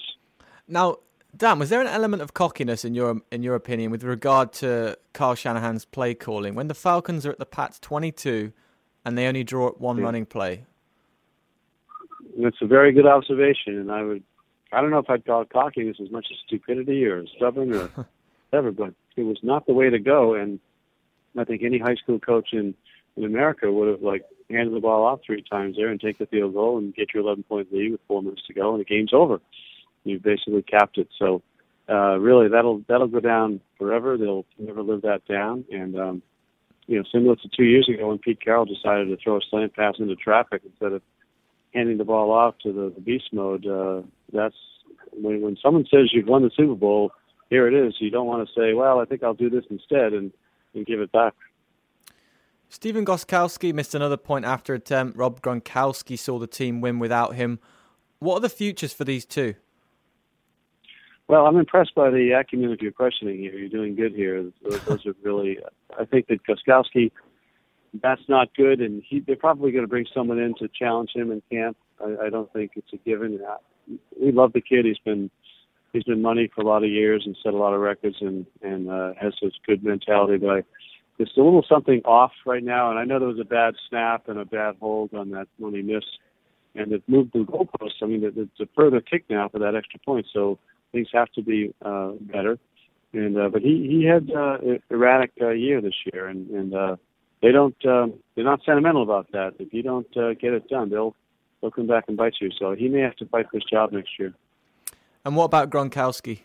[0.67, 0.97] Now,
[1.35, 4.97] Dan, was there an element of cockiness in your in your opinion with regard to
[5.13, 8.51] Carl Shanahan's play calling when the Falcons are at the Pats 22
[9.05, 10.03] and they only draw one yeah.
[10.03, 10.65] running play?
[12.37, 14.23] That's a very good observation, and I would
[14.71, 17.89] I don't know if I'd call it cockiness as much as stupidity or stubborn or
[18.49, 20.35] whatever, but it was not the way to go.
[20.35, 20.59] And
[21.37, 22.73] I think any high school coach in
[23.17, 26.25] in America would have like handed the ball off three times there and take the
[26.25, 28.85] field goal and get your 11 point lead with four minutes to go, and the
[28.85, 29.41] game's over.
[30.03, 31.09] You basically capped it.
[31.17, 31.41] So
[31.89, 34.17] uh, really, that'll that'll go down forever.
[34.17, 35.65] They'll never live that down.
[35.71, 36.21] And um,
[36.87, 39.75] you know, similar to two years ago when Pete Carroll decided to throw a slant
[39.75, 41.01] pass into traffic instead of
[41.73, 43.65] handing the ball off to the, the beast mode.
[43.65, 44.01] Uh,
[44.33, 44.55] that's
[45.11, 47.11] when when someone says you've won the Super Bowl,
[47.49, 47.95] here it is.
[47.99, 50.31] You don't want to say, well, I think I'll do this instead and
[50.73, 51.33] and give it back.
[52.69, 55.17] Stephen Gostkowski missed another point after attempt.
[55.17, 57.59] Rob Gronkowski saw the team win without him.
[58.19, 59.55] What are the futures for these two?
[61.31, 63.53] Well, I'm impressed by the acumen of your questioning here.
[63.57, 64.51] You're doing good here.
[64.69, 65.59] Those, are really.
[65.97, 67.09] I think that Gostkowski,
[68.01, 71.31] that's not good, and he, they're probably going to bring someone in to challenge him
[71.31, 71.77] in camp.
[72.03, 73.39] I, I don't think it's a given.
[74.21, 74.83] We love the kid.
[74.83, 75.31] He's been
[75.93, 78.45] he's been money for a lot of years and set a lot of records and
[78.61, 80.35] and uh, has this good mentality.
[80.35, 80.63] But I,
[81.17, 84.27] there's a little something off right now, and I know there was a bad snap
[84.27, 86.19] and a bad hold on that when he missed,
[86.75, 88.03] and it moved the goalpost.
[88.03, 90.59] I mean, it's a further kick now for that extra point, so
[90.91, 92.57] things have to be uh, better.
[93.13, 94.57] And uh, but he he had uh,
[94.89, 96.95] erratic uh, year this year, and and uh,
[97.41, 99.53] they don't um, they're not sentimental about that.
[99.59, 101.15] If you don't uh, get it done, they'll
[101.59, 102.49] they'll come back and bite you.
[102.57, 104.33] So he may have to fight for his job next year.
[105.25, 106.39] And what about Gronkowski?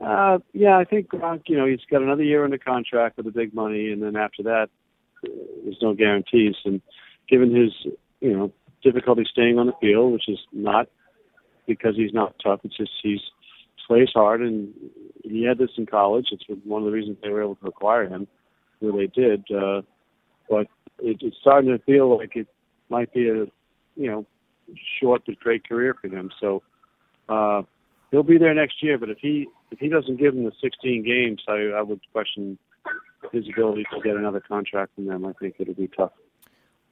[0.00, 3.32] Uh, yeah, I think Gronk, you know, he's got another year under contract with the
[3.32, 4.70] big money, and then after that,
[5.22, 6.56] there's no guarantees.
[6.64, 6.80] And
[7.28, 7.72] given his,
[8.20, 8.52] you know,
[8.82, 10.88] difficulty staying on the field, which is not
[11.66, 13.20] because he's not tough, it's just he's
[13.90, 14.72] plays hard, and
[15.24, 16.28] he had this in college.
[16.30, 18.28] It's one of the reasons they were able to acquire him,
[18.78, 19.44] where they did.
[19.50, 19.82] Uh,
[20.48, 20.68] but
[21.00, 22.46] it, it's starting to feel like it
[22.88, 23.46] might be a,
[23.96, 24.26] you know,
[25.00, 26.30] short but great career for him.
[26.40, 26.62] So
[27.28, 27.62] uh,
[28.12, 28.96] he'll be there next year.
[28.96, 32.58] But if he if he doesn't give them the 16 games, I, I would question
[33.32, 35.24] his ability to get another contract from them.
[35.24, 36.12] I think it'll be tough.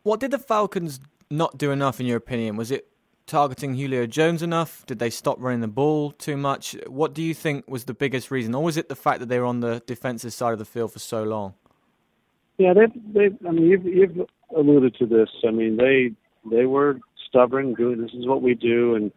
[0.03, 0.99] What did the Falcons
[1.31, 2.57] not do enough, in your opinion?
[2.57, 2.89] Was it
[3.29, 4.85] targeting Julio Jones enough?
[4.87, 6.75] Did they stop running the ball too much?
[6.87, 9.39] What do you think was the biggest reason, or was it the fact that they
[9.39, 11.55] were on the defensive side of the field for so long?
[12.57, 13.37] Yeah, they they.
[13.47, 15.29] I mean, you've, you've alluded to this.
[15.47, 16.13] I mean, they
[16.51, 17.75] they were stubborn.
[17.75, 18.01] Good.
[18.03, 19.13] This is what we do, and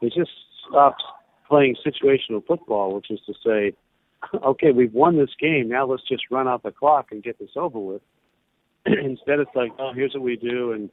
[0.00, 0.30] they just
[0.66, 1.02] stopped
[1.48, 3.76] playing situational football, which is to say,
[4.44, 5.68] okay, we've won this game.
[5.68, 8.02] Now let's just run out the clock and get this over with.
[8.86, 10.72] Instead, it's like, oh, here's what we do.
[10.72, 10.90] And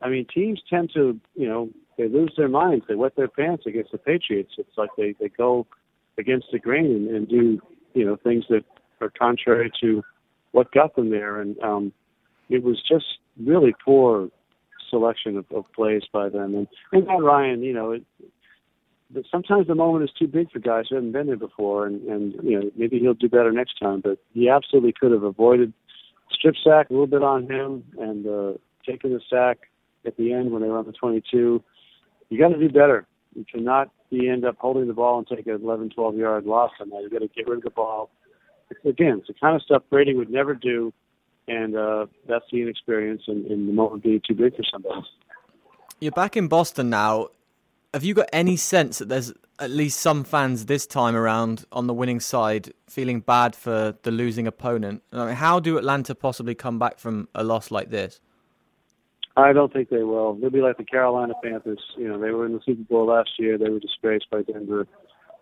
[0.00, 2.84] I mean, teams tend to, you know, they lose their minds.
[2.88, 4.52] They wet their pants against the Patriots.
[4.58, 5.66] It's like they they go
[6.18, 7.60] against the grain and, do,
[7.94, 8.64] you know, things that
[9.00, 10.02] are contrary to
[10.52, 11.40] what got them there.
[11.40, 11.92] And um,
[12.50, 13.06] it was just
[13.42, 14.28] really poor
[14.90, 16.54] selection of, of plays by them.
[16.54, 18.04] And and Matt Ryan, you know, it,
[19.10, 22.02] but sometimes the moment is too big for guys who haven't been there before, and
[22.08, 24.00] and you know maybe he'll do better next time.
[24.00, 25.72] But he absolutely could have avoided
[26.30, 28.52] strip sack a little bit on him and uh,
[28.86, 29.58] taking the sack
[30.06, 31.62] at the end when they were on the 22.
[32.32, 33.06] You got to do better.
[33.34, 36.70] You cannot be end up holding the ball and take an 11, 12 yard loss
[36.80, 37.02] on that.
[37.02, 38.10] You got to get rid of the ball.
[38.70, 40.94] It's, again, it's the kind of stuff Brady would never do,
[41.46, 45.02] and uh, that's the inexperience and, and the moment being too big for somebody.
[46.00, 47.28] You're back in Boston now
[47.94, 51.86] have you got any sense that there's at least some fans this time around on
[51.86, 55.02] the winning side feeling bad for the losing opponent?
[55.12, 58.20] I mean, how do Atlanta possibly come back from a loss like this?
[59.36, 60.34] I don't think they will.
[60.34, 61.80] They'll be like the Carolina Panthers.
[61.96, 63.56] You know, they were in the Super Bowl last year.
[63.56, 64.86] They were disgraced by Denver,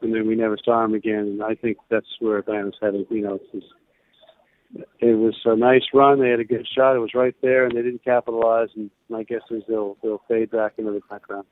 [0.01, 1.19] and then we never saw them again.
[1.19, 3.07] And I think that's where Atlanta's headed.
[3.11, 6.21] You know, it's just, it was a nice run.
[6.21, 6.95] They had a good shot.
[6.95, 8.69] It was right there, and they didn't capitalize.
[8.77, 11.47] And my guess is they'll they'll fade back into the background.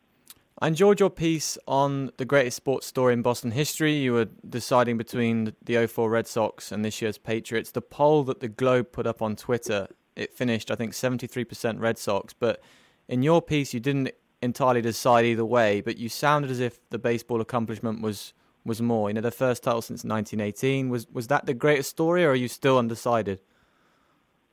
[0.60, 3.94] I enjoyed your piece on the greatest sports story in Boston history.
[3.94, 7.70] You were deciding between the 04 Red Sox and this year's Patriots.
[7.70, 9.86] The poll that the Globe put up on Twitter,
[10.18, 12.32] it finished, I think, 73% Red Sox.
[12.32, 12.60] But
[13.08, 14.10] in your piece, you didn't
[14.42, 18.32] entirely decide either way, but you sounded as if the baseball accomplishment was
[18.64, 19.08] was more.
[19.08, 20.90] You know, the first title since 1918.
[20.90, 23.40] Was was that the greatest story, or are you still undecided?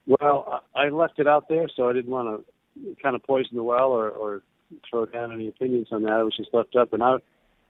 [0.08, 2.46] Well, I left it out there, so I didn't want
[2.78, 4.44] to kind of poison the well or, or
[4.90, 6.20] throw down any opinions on that.
[6.20, 7.18] It was just left up, and I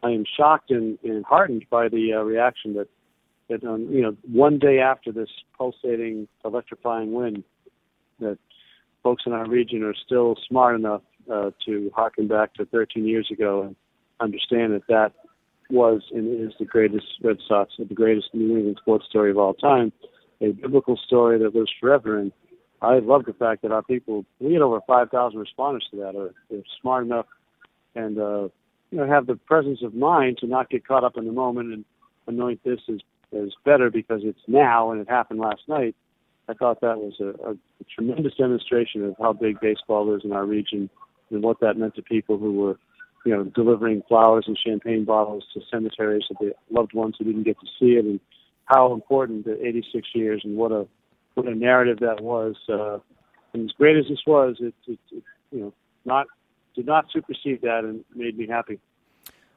[0.04, 2.88] I am shocked and, and heartened by the uh, reaction that
[3.50, 7.44] that um, you know one day after this pulsating, electrifying win,
[8.20, 8.38] that
[9.04, 11.02] folks in our region are still smart enough
[11.32, 13.76] uh, to harken back to 13 years ago and
[14.20, 15.14] understand that that
[15.70, 19.54] was and is the greatest Red Sox, the greatest New England sports story of all
[19.54, 19.92] time,
[20.42, 22.20] a biblical story that lives forever.
[22.20, 22.32] And
[22.82, 26.34] I love the fact that our people, we had over 5,000 responders to that, are
[26.50, 27.26] they're smart enough
[27.96, 28.48] and uh,
[28.92, 31.74] you know have the presence of mind to not get caught up in the moment
[31.74, 31.86] and
[32.28, 33.00] anoint this as
[33.36, 35.96] as better because it's now and it happened last night.
[36.48, 37.56] I thought that was a, a,
[37.94, 40.90] tremendous demonstration of how big baseball is in our region
[41.32, 42.80] and what that meant to people who were,
[43.26, 47.44] you know, delivering flowers and champagne bottles to cemeteries of the loved ones who didn't
[47.44, 48.20] get to see it, and
[48.66, 50.88] how important the 86 years and what a
[51.34, 52.56] what a narrative that was.
[52.70, 53.00] Uh,
[53.54, 55.74] and as great as this was, it, it, it you know
[56.06, 56.28] not
[56.76, 58.80] did not supersede that and made me happy.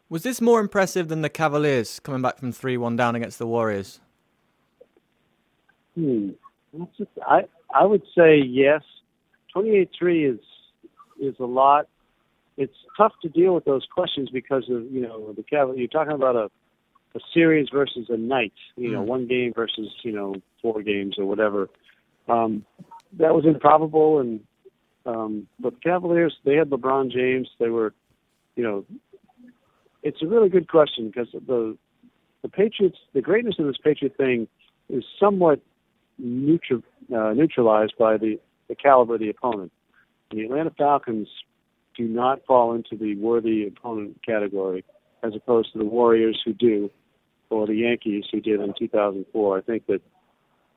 [0.08, 3.46] Was this more impressive than the Cavaliers coming back from 3 1 down against the
[3.46, 4.00] Warriors?
[5.94, 6.30] Hmm.
[7.26, 7.42] I
[7.74, 8.82] I would say yes.
[9.54, 10.40] 28-3 is
[11.20, 11.88] is a lot.
[12.56, 15.78] It's tough to deal with those questions because of you know the Cavaliers.
[15.78, 16.50] You're talking about a
[17.14, 18.52] a series versus a night.
[18.76, 19.06] You know, mm.
[19.06, 21.68] one game versus you know four games or whatever.
[22.28, 22.64] Um,
[23.18, 24.40] that was improbable, and
[25.06, 27.48] um, but the Cavaliers they had LeBron James.
[27.58, 27.94] They were,
[28.56, 28.84] you know,
[30.02, 31.76] it's a really good question because the
[32.42, 34.46] the Patriots, the greatness of this Patriot thing
[34.88, 35.60] is somewhat
[36.18, 36.82] neutral,
[37.14, 39.72] uh, neutralized by the, the caliber of the opponent.
[40.30, 41.28] The Atlanta Falcons
[41.96, 44.84] do not fall into the worthy opponent category,
[45.22, 46.90] as opposed to the Warriors who do,
[47.50, 49.58] or the Yankees who did in 2004.
[49.58, 50.02] I think that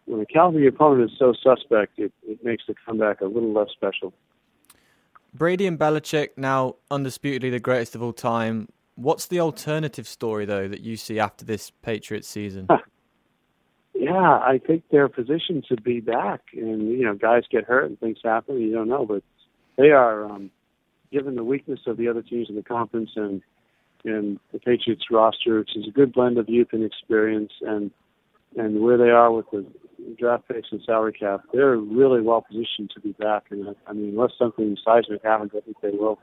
[0.05, 3.25] when the caliber of the opponent is so suspect, it, it makes the comeback a
[3.25, 4.13] little less special.
[5.33, 8.67] Brady and Belichick now undisputedly the greatest of all time.
[8.95, 12.67] What's the alternative story though that you see after this Patriots season?
[13.93, 17.99] yeah, I think they're positioned to be back, and you know, guys get hurt and
[17.99, 18.59] things happen.
[18.59, 19.23] You don't know, but
[19.77, 20.51] they are, um,
[21.11, 23.41] given the weakness of the other teams in the conference and
[24.03, 27.91] and the Patriots roster, which is a good blend of youth and experience, and
[28.57, 29.65] and where they are with the
[30.17, 33.43] draft picks and salary cap, they're really well positioned to be back.
[33.49, 36.19] And I mean, unless something seismic happens, I think they will.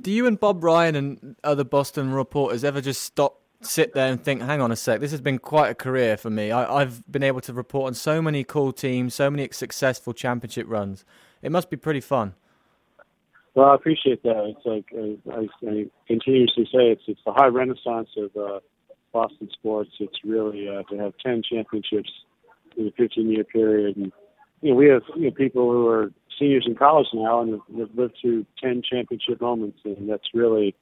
[0.00, 4.22] Do you and Bob Ryan and other Boston reporters ever just stop, sit there and
[4.22, 6.52] think, hang on a sec, this has been quite a career for me.
[6.52, 10.66] I, have been able to report on so many cool teams, so many successful championship
[10.68, 11.04] runs.
[11.42, 12.34] It must be pretty fun.
[13.54, 14.54] Well, I appreciate that.
[14.56, 18.60] It's like uh, I, I continuously say, it's it's the high renaissance of uh,
[19.12, 19.90] Boston sports.
[20.00, 22.10] It's really uh, to have ten championships
[22.76, 24.12] in a 15 year period, and
[24.60, 27.90] you know we have you know people who are seniors in college now and have
[27.94, 30.74] lived through 10 championship moments, and that's really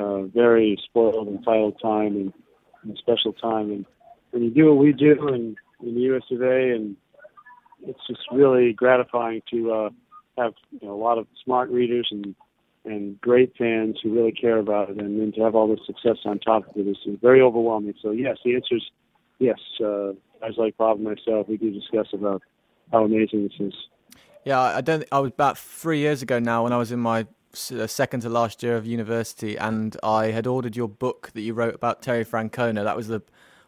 [0.00, 2.32] uh, very spoiled, entitled time and,
[2.82, 3.70] and special time.
[3.70, 3.86] And
[4.30, 6.22] when you do what we do in, in the U.S.
[6.30, 6.96] of A., and
[7.82, 9.90] it's just really gratifying to uh,
[10.38, 12.34] have you know, a lot of smart readers and
[12.84, 16.16] and great fans who really care about it, and then to have all this success
[16.24, 17.94] on top of it is very overwhelming.
[18.02, 18.82] So yes, the answer is
[19.38, 19.58] yes.
[19.80, 22.42] Uh, guys like Bob and myself, we do discuss about
[22.90, 23.74] how amazing this is.
[24.44, 25.04] Yeah, I don't.
[25.12, 28.62] I was about three years ago now when I was in my second to last
[28.62, 32.84] year of university, and I had ordered your book that you wrote about Terry Francona.
[32.84, 33.22] That was the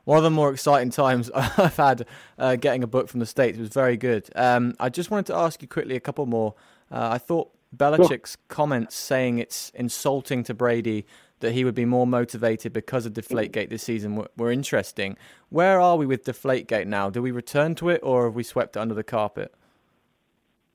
[0.04, 2.06] one of the more exciting times I've had
[2.38, 3.58] uh, getting a book from the states.
[3.58, 4.28] It was very good.
[4.36, 6.54] Um, I just wanted to ask you quickly a couple more.
[6.90, 8.44] Uh, I thought Belichick's sure.
[8.48, 11.06] comments saying it's insulting to Brady
[11.40, 15.16] that he would be more motivated because of Deflategate this season were, were interesting.
[15.50, 17.10] Where are we with Deflategate now?
[17.10, 19.54] Do we return to it, or have we swept it under the carpet?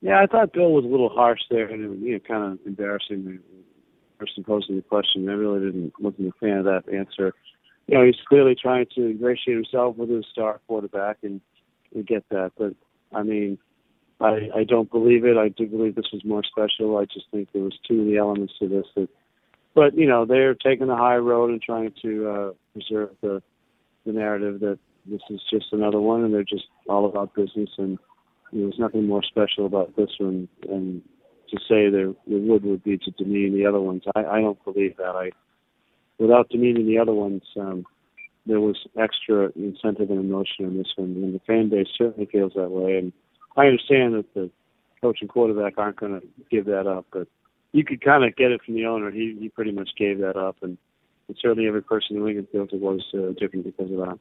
[0.00, 3.40] Yeah, I thought Bill was a little harsh there, and you know, kind of embarrassing.
[4.18, 7.32] Person posing the question, I really didn't wasn't a fan of that answer.
[7.86, 11.40] You know, he's clearly trying to ingratiate himself with his star quarterback, and
[11.94, 12.52] we get that.
[12.58, 12.74] But
[13.14, 13.58] I mean,
[14.20, 15.38] I I don't believe it.
[15.38, 16.98] I do believe this was more special.
[16.98, 19.08] I just think there was too many elements to this that.
[19.74, 23.42] But you know, they're taking the high road and trying to uh, preserve the
[24.04, 27.98] the narrative that this is just another one, and they're just all about business and
[28.52, 31.02] there was nothing more special about this one, and
[31.50, 34.02] to say there, there would would be to demean the other ones.
[34.14, 35.14] I, I don't believe that.
[35.16, 35.30] I,
[36.18, 37.84] without demeaning the other ones, um,
[38.46, 42.52] there was extra incentive and emotion in this one, and the fan base certainly feels
[42.54, 42.98] that way.
[42.98, 43.12] And
[43.56, 44.50] I understand that the
[45.00, 47.28] coach and quarterback aren't going to give that up, but
[47.72, 49.10] you could kind of get it from the owner.
[49.10, 50.76] He he pretty much gave that up, and,
[51.28, 54.18] and certainly every person in Lincoln feels it was uh, different because of that.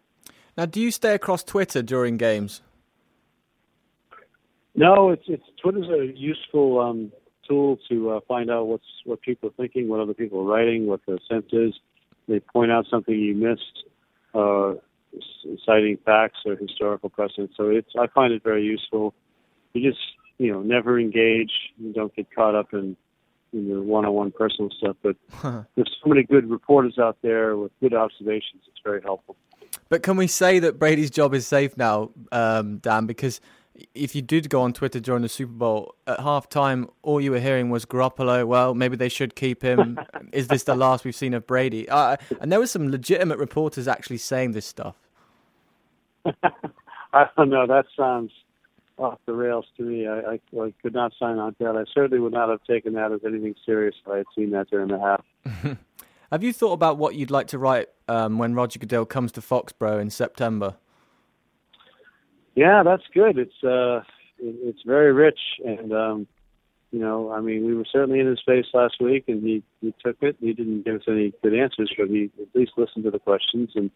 [0.57, 2.61] Now, do you stay across Twitter during games?
[4.79, 7.11] No, it's it's Twitter's a useful um,
[7.45, 10.87] tool to uh, find out what's what people are thinking, what other people are writing,
[10.87, 11.73] what the sense is.
[12.29, 13.83] they point out something you missed,
[14.33, 14.75] uh,
[15.65, 17.51] citing facts or historical precedent.
[17.57, 19.13] So it's I find it very useful.
[19.73, 19.99] You just
[20.37, 21.51] you know never engage.
[21.77, 22.95] You don't get caught up in
[23.51, 24.95] in the one-on-one personal stuff.
[25.03, 25.17] But
[25.75, 28.61] there's so many good reporters out there with good observations.
[28.69, 29.35] It's very helpful.
[29.89, 33.07] But can we say that Brady's job is safe now, um, Dan?
[33.07, 33.41] Because
[33.93, 37.39] if you did go on Twitter during the Super Bowl at halftime, all you were
[37.39, 38.45] hearing was Garoppolo.
[38.45, 39.99] Well, maybe they should keep him.
[40.31, 41.87] is this the last we've seen of Brady?
[41.89, 44.95] Uh, and there were some legitimate reporters actually saying this stuff.
[47.13, 47.65] I don't know.
[47.65, 48.31] That sounds
[48.97, 50.07] off the rails to me.
[50.07, 51.77] I, I, I could not sign on to that.
[51.77, 54.69] I certainly would not have taken that as anything serious if I had seen that
[54.69, 55.77] during the half.
[56.31, 59.41] have you thought about what you'd like to write um, when Roger Goodell comes to
[59.41, 60.75] Foxborough in September?
[62.55, 63.37] Yeah, that's good.
[63.37, 64.03] It's uh,
[64.39, 66.27] it, it's very rich, and um,
[66.91, 69.93] you know, I mean, we were certainly in his face last week, and he he
[70.03, 70.37] took it.
[70.39, 73.71] He didn't give us any good answers, but he at least listened to the questions,
[73.75, 73.91] and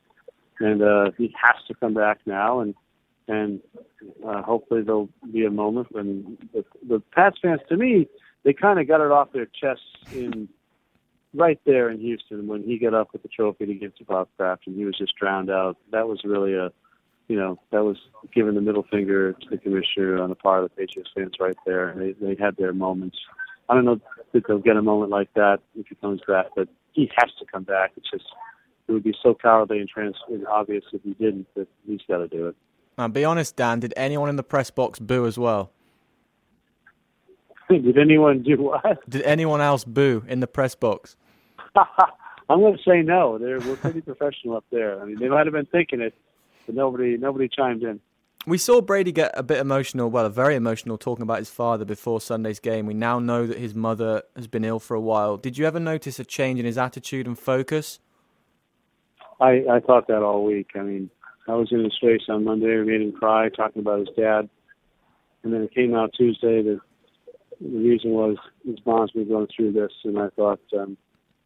[0.60, 2.76] and uh, he has to come back now, and
[3.28, 3.62] and
[4.26, 8.08] uh, hopefully there'll be a moment when the, the Pats fans, to me,
[8.44, 10.50] they kind of got it off their chests in
[11.34, 14.28] right there in Houston when he got up with the trophy to give to Bob
[14.38, 15.78] Kraft, and he was just drowned out.
[15.92, 16.72] That was really a,
[17.28, 17.98] you know, that was
[18.34, 21.56] giving the middle finger to the commissioner on the part of the Patriots fans right
[21.66, 21.90] there.
[21.90, 23.18] And they they had their moments.
[23.70, 24.00] I don't know
[24.34, 27.46] if they'll get a moment like that if he comes back, but he has to
[27.52, 27.92] come back.
[27.96, 28.26] It's just
[28.88, 31.48] it would be so cowardly and trans and obvious if he didn't.
[31.56, 32.56] That he's got to do it.
[32.98, 33.80] Now, be honest, Dan.
[33.80, 35.72] Did anyone in the press box boo as well?
[37.70, 39.10] did anyone do what?
[39.10, 41.16] Did anyone else boo in the press box?
[42.50, 43.38] I'm going to say no.
[43.38, 45.02] They're we're pretty professional up there.
[45.02, 46.14] I mean, they might have been thinking it,
[46.66, 48.00] but nobody nobody chimed in.
[48.46, 52.20] We saw Brady get a bit emotional, well, very emotional, talking about his father before
[52.20, 52.86] Sunday's game.
[52.86, 55.38] We now know that his mother has been ill for a while.
[55.38, 58.00] Did you ever notice a change in his attitude and focus?
[59.40, 60.72] I I thought that all week.
[60.76, 61.10] I mean,
[61.48, 62.78] I was in his face on Monday.
[62.78, 64.50] We made him cry, talking about his dad,
[65.44, 66.82] and then it came out Tuesday that
[67.62, 70.98] the reason was his mom's been going through this, and I thought, um,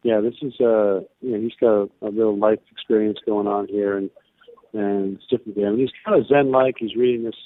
[0.02, 3.68] yeah, this is uh, you know, he's got a, a real life experience going on
[3.68, 4.10] here, and
[4.72, 5.78] and it's different for him.
[5.78, 6.76] he's kind of zen-like.
[6.78, 7.36] He's reading this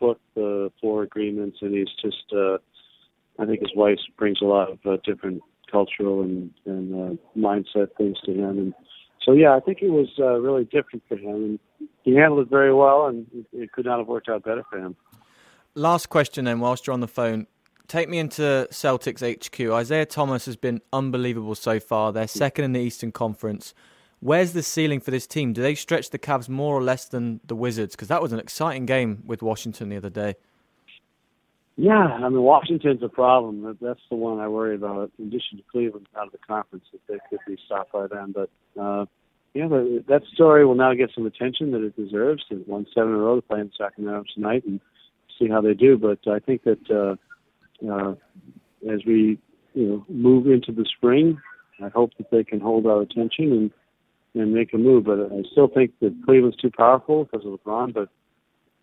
[0.00, 2.58] book, the Four Agreements, and he's just, uh,
[3.38, 7.88] I think his wife brings a lot of uh, different cultural and and uh, mindset
[7.96, 8.74] things to him, and
[9.24, 12.50] so yeah, I think it was uh, really different for him, and he handled it
[12.50, 14.96] very well, and it could not have worked out better for him.
[15.74, 17.46] Last question, then, whilst you're on the phone,
[17.88, 19.60] take me into Celtics HQ.
[19.72, 22.12] Isaiah Thomas has been unbelievable so far.
[22.12, 23.74] They're second in the Eastern Conference.
[24.22, 25.52] Where's the ceiling for this team?
[25.52, 27.96] Do they stretch the Cavs more or less than the Wizards?
[27.96, 30.36] Because that was an exciting game with Washington the other day.
[31.76, 33.76] Yeah, I mean Washington's a problem.
[33.80, 35.10] That's the one I worry about.
[35.18, 38.32] In addition to Cleveland out of the conference, that they could be stopped by them.
[38.32, 39.06] But uh,
[39.54, 42.44] yeah, that story will now get some attention that it deserves.
[42.48, 44.80] They've won seven in a row to play in Sacramento tonight and
[45.36, 45.98] see how they do.
[45.98, 48.14] But I think that uh, uh,
[48.88, 49.40] as we
[49.74, 51.40] you know move into the spring,
[51.82, 53.70] I hope that they can hold our attention and
[54.34, 55.04] and make a move.
[55.04, 57.94] But I still think that Cleveland's too powerful because of LeBron.
[57.94, 58.08] But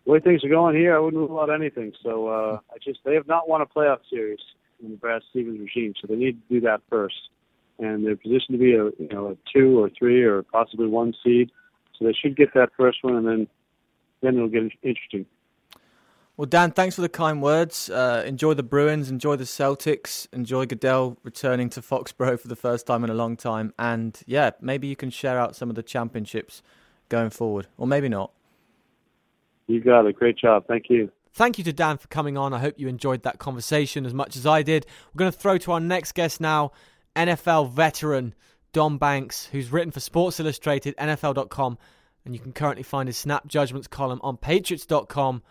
[0.04, 1.92] the way things are going here, I wouldn't rule out anything.
[2.02, 4.40] So uh, I just they have not won a playoff series
[4.82, 7.30] in the Brad Stevens regime, so they need to do that first.
[7.78, 11.14] And they're positioned to be a you know a two or three or possibly one
[11.24, 11.50] seed,
[11.98, 13.48] so they should get that first one, and then
[14.22, 15.26] then it'll get interesting.
[16.40, 17.90] Well, Dan, thanks for the kind words.
[17.90, 22.86] Uh, enjoy the Bruins, enjoy the Celtics, enjoy Goodell returning to Foxborough for the first
[22.86, 25.82] time in a long time, and yeah, maybe you can share out some of the
[25.82, 26.62] championships
[27.10, 28.32] going forward, or maybe not.
[29.66, 30.14] You got it.
[30.14, 30.64] Great job.
[30.66, 31.12] Thank you.
[31.34, 32.54] Thank you to Dan for coming on.
[32.54, 34.86] I hope you enjoyed that conversation as much as I did.
[35.12, 36.72] We're going to throw to our next guest now,
[37.16, 38.34] NFL veteran
[38.72, 41.76] Don Banks, who's written for Sports Illustrated, NFL.com,
[42.24, 45.42] and you can currently find his Snap Judgments column on Patriots.com.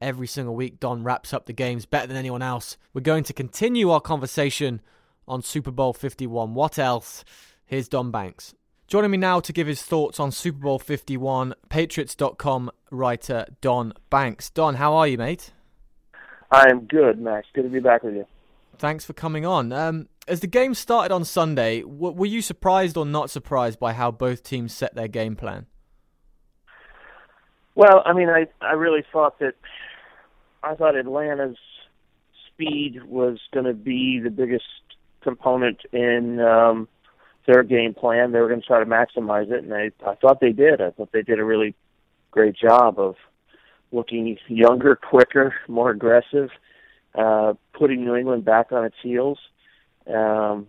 [0.00, 2.78] Every single week, Don wraps up the games better than anyone else.
[2.94, 4.80] We're going to continue our conversation
[5.28, 6.54] on Super Bowl 51.
[6.54, 7.22] What else?
[7.66, 8.54] Here's Don Banks.
[8.86, 14.50] Joining me now to give his thoughts on Super Bowl 51, Patriots.com writer Don Banks.
[14.50, 15.52] Don, how are you, mate?
[16.50, 17.46] I'm good, Max.
[17.52, 18.26] Good to be back with you.
[18.78, 19.70] Thanks for coming on.
[19.72, 23.92] Um, as the game started on Sunday, w- were you surprised or not surprised by
[23.92, 25.66] how both teams set their game plan?
[27.74, 29.54] Well, I mean, I I really thought that
[30.62, 31.56] I thought Atlanta's
[32.48, 34.64] speed was going to be the biggest
[35.22, 36.88] component in um,
[37.46, 38.32] their game plan.
[38.32, 40.80] They were going to try to maximize it, and I, I thought they did.
[40.80, 41.74] I thought they did a really
[42.30, 43.16] great job of
[43.92, 46.50] looking younger, quicker, more aggressive,
[47.14, 49.38] uh, putting New England back on its heels.
[50.06, 50.68] Um,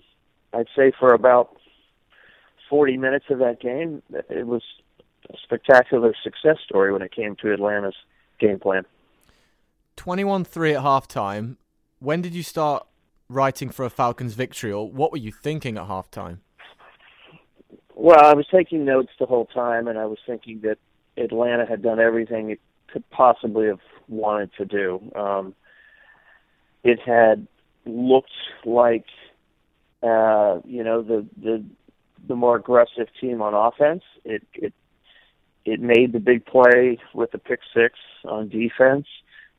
[0.53, 1.55] I'd say for about
[2.69, 4.63] 40 minutes of that game, it was
[5.29, 7.95] a spectacular success story when it came to Atlanta's
[8.39, 8.85] game plan.
[9.95, 11.57] 21 3 at halftime.
[11.99, 12.85] When did you start
[13.29, 16.39] writing for a Falcons victory, or what were you thinking at halftime?
[17.95, 20.77] Well, I was taking notes the whole time, and I was thinking that
[21.17, 25.11] Atlanta had done everything it could possibly have wanted to do.
[25.15, 25.55] Um,
[26.83, 27.47] it had
[27.85, 28.31] looked
[28.65, 29.05] like,
[30.03, 31.63] uh, you know, the the
[32.27, 34.03] the more aggressive team on offense.
[34.23, 34.73] It it
[35.65, 39.05] it made the big play with the pick six on defense.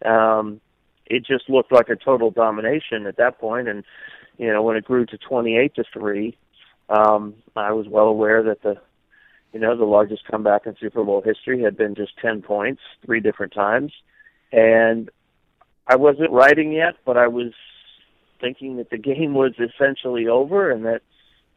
[0.05, 0.61] Um,
[1.07, 3.85] it just looked like a total domination at that point, and
[4.39, 6.37] you know when it grew to twenty eight to three,
[6.89, 8.77] um, I was well aware that the
[9.53, 13.21] you know the largest comeback in Super Bowl history had been just ten points three
[13.21, 13.93] different times,
[14.53, 15.11] and
[15.87, 17.53] I wasn't writing yet, but I was
[18.41, 21.03] thinking that the game was essentially over and that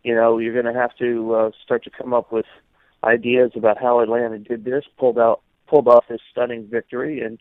[0.04, 2.46] you know you're going to have to uh, start to come up with
[3.04, 7.40] ideas about how Atlanta did this, pulled out pulled off this stunning victory, and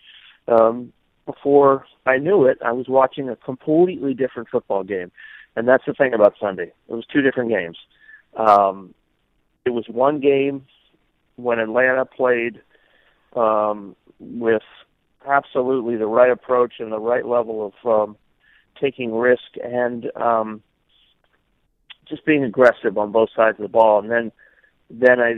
[0.49, 0.93] um,
[1.27, 5.11] before I knew it, I was watching a completely different football game,
[5.57, 6.73] and that's the thing about Sunday.
[6.89, 7.79] It was two different games.
[8.37, 8.95] Um,
[9.65, 10.67] it was one game
[11.37, 12.61] when Atlanta played
[13.35, 14.63] um, with
[15.27, 18.17] absolutely the right approach and the right level of um,
[18.81, 20.63] taking risk and um,
[22.09, 24.01] just being aggressive on both sides of the ball.
[24.01, 24.33] And then,
[24.91, 25.35] then I,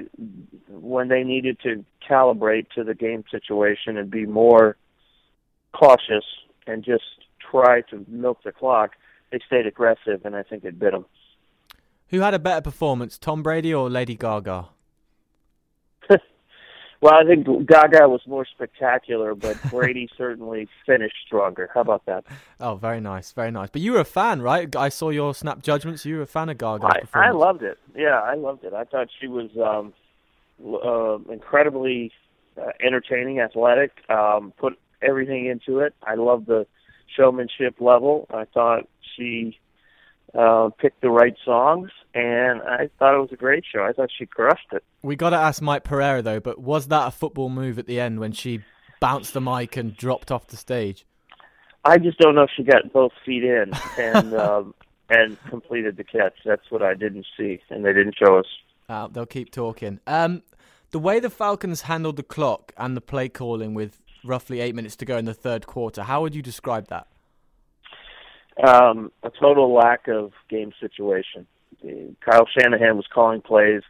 [0.69, 4.77] when they needed to calibrate to the game situation and be more
[5.77, 6.25] cautious
[6.67, 7.05] and just
[7.51, 8.93] try to milk the clock,
[9.31, 11.05] they stayed aggressive, and I think it bit them.
[12.11, 14.69] Who had a better performance, Tom Brady or Lady Gaga?
[17.03, 21.69] Well, I think Gaga was more spectacular, but Brady certainly finished stronger.
[21.75, 22.25] How about that?
[22.59, 23.69] Oh, very nice, very nice.
[23.71, 24.75] But you were a fan, right?
[24.75, 26.07] I saw your snap judgments.
[26.07, 26.87] You were a fan of Gaga.
[26.87, 27.79] I, I loved it.
[27.95, 28.73] Yeah, I loved it.
[28.73, 29.93] I thought she was um,
[30.65, 32.13] uh, incredibly
[32.57, 33.93] uh, entertaining, athletic.
[34.09, 35.95] Um, put everything into it.
[36.03, 36.67] I love the
[37.17, 38.27] showmanship level.
[38.33, 39.59] I thought she
[40.35, 43.83] uh, picked the right songs, and I thought it was a great show.
[43.83, 44.85] I thought she crushed it.
[45.03, 48.01] We got to ask Mike Pereira though, but was that a football move at the
[48.01, 48.63] end when she
[49.01, 51.07] bounced the mic and dropped off the stage?
[51.85, 54.75] I just don't know if she got both feet in and um,
[55.09, 56.35] and completed the catch.
[56.45, 58.47] That's what I didn't see, and they didn't show us.
[58.89, 60.01] Uh, they'll keep talking.
[60.07, 60.43] Um,
[60.91, 64.97] the way the Falcons handled the clock and the play calling with roughly eight minutes
[64.97, 67.07] to go in the third quarter, how would you describe that?
[68.67, 71.47] Um, a total lack of game situation.
[72.21, 73.83] Kyle Shanahan was calling plays,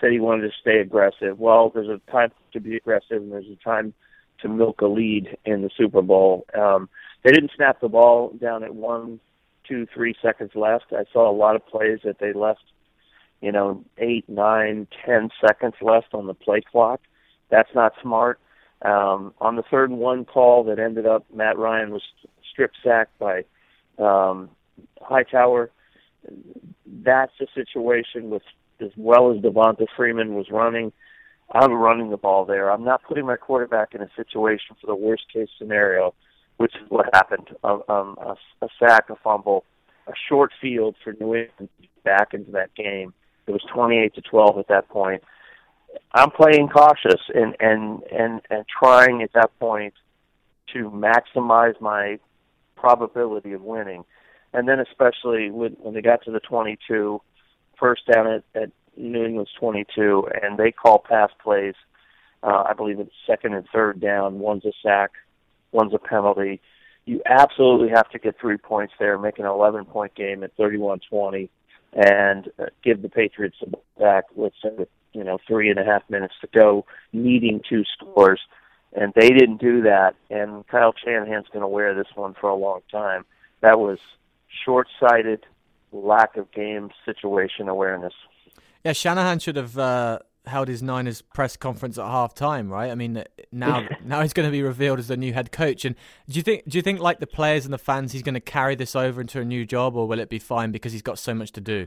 [0.00, 1.38] said he wanted to stay aggressive.
[1.38, 3.94] Well, there's a time to be aggressive, and there's a time
[4.42, 6.46] to milk a lead in the Super Bowl.
[6.56, 6.88] Um,
[7.24, 9.20] they didn't snap the ball down at one,
[9.66, 10.86] two, three seconds left.
[10.92, 12.62] I saw a lot of plays that they left,
[13.40, 17.00] you know, eight, nine, ten seconds left on the play clock.
[17.50, 18.40] That's not smart.
[18.82, 22.02] Um, on the third and one call that ended up, Matt Ryan was
[22.50, 23.44] strip sacked by
[23.98, 24.50] um,
[25.00, 25.70] Hightower.
[26.86, 28.42] That's a situation with
[28.80, 30.92] as well as Devonta Freeman was running.
[31.52, 32.70] I'm running the ball there.
[32.70, 36.14] I'm not putting my quarterback in a situation for the worst case scenario,
[36.58, 37.48] which is what happened.
[37.64, 39.64] Um, a, a sack, a fumble,
[40.06, 41.70] a short field for New England
[42.04, 43.14] back into that game.
[43.46, 45.22] It was 28 to 12 at that point.
[46.12, 49.94] I'm playing cautious and and and and trying at that point
[50.72, 52.18] to maximize my
[52.76, 54.04] probability of winning.
[54.52, 57.20] And then especially when, when they got to the 22,
[57.78, 61.74] first down at, at New England's 22, and they call pass plays.
[62.42, 64.38] Uh, I believe it's second and third down.
[64.38, 65.10] One's a sack,
[65.72, 66.60] one's a penalty.
[67.04, 71.48] You absolutely have to get three points there, make an 11 point game at 31-20,
[71.94, 73.56] and uh, give the Patriots
[73.98, 74.24] back.
[74.34, 74.52] With
[75.12, 78.40] you know three and a half minutes to go, needing two scores
[78.92, 80.14] and they didn't do that.
[80.30, 83.24] And Kyle Shanahan's going to wear this one for a long time.
[83.60, 83.98] That was
[84.64, 85.44] short-sighted,
[85.92, 88.14] lack of game situation awareness.
[88.84, 92.90] Yeah, Shanahan should have uh, held his Niners press conference at half time, right?
[92.90, 95.84] I mean, now now he's going to be revealed as the new head coach.
[95.84, 95.96] And
[96.28, 98.40] do you think do you think like the players and the fans, he's going to
[98.40, 101.18] carry this over into a new job, or will it be fine because he's got
[101.18, 101.86] so much to do?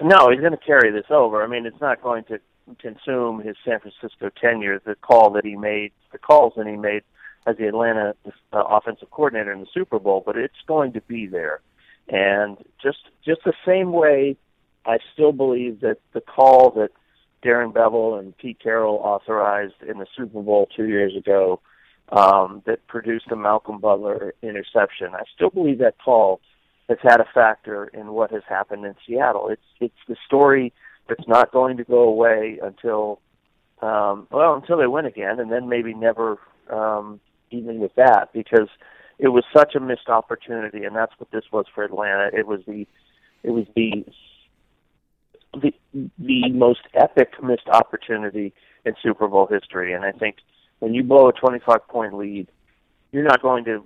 [0.00, 1.42] No, he's going to carry this over.
[1.42, 2.40] I mean, it's not going to
[2.78, 7.02] consume his San Francisco tenure, the call that he made, the calls that he made
[7.46, 8.14] as the Atlanta
[8.52, 11.60] uh, offensive coordinator in the Super Bowl, but it's going to be there.
[12.08, 14.36] And just just the same way,
[14.84, 16.90] I still believe that the call that
[17.42, 21.60] Darrell Bevell and Pete Carroll authorized in the Super Bowl two years ago
[22.10, 26.40] um, that produced the Malcolm Butler interception, I still believe that call
[26.92, 29.48] has had a factor in what has happened in Seattle.
[29.48, 30.72] It's it's the story
[31.08, 33.20] that's not going to go away until
[33.80, 36.38] um, well until they win again, and then maybe never
[36.70, 37.20] um,
[37.50, 38.68] even with that because
[39.18, 42.30] it was such a missed opportunity, and that's what this was for Atlanta.
[42.32, 42.86] It was the
[43.42, 44.04] it was the
[45.54, 45.72] the
[46.18, 48.52] the most epic missed opportunity
[48.84, 50.36] in Super Bowl history, and I think
[50.80, 52.48] when you blow a 25 point lead,
[53.12, 53.84] you're not going to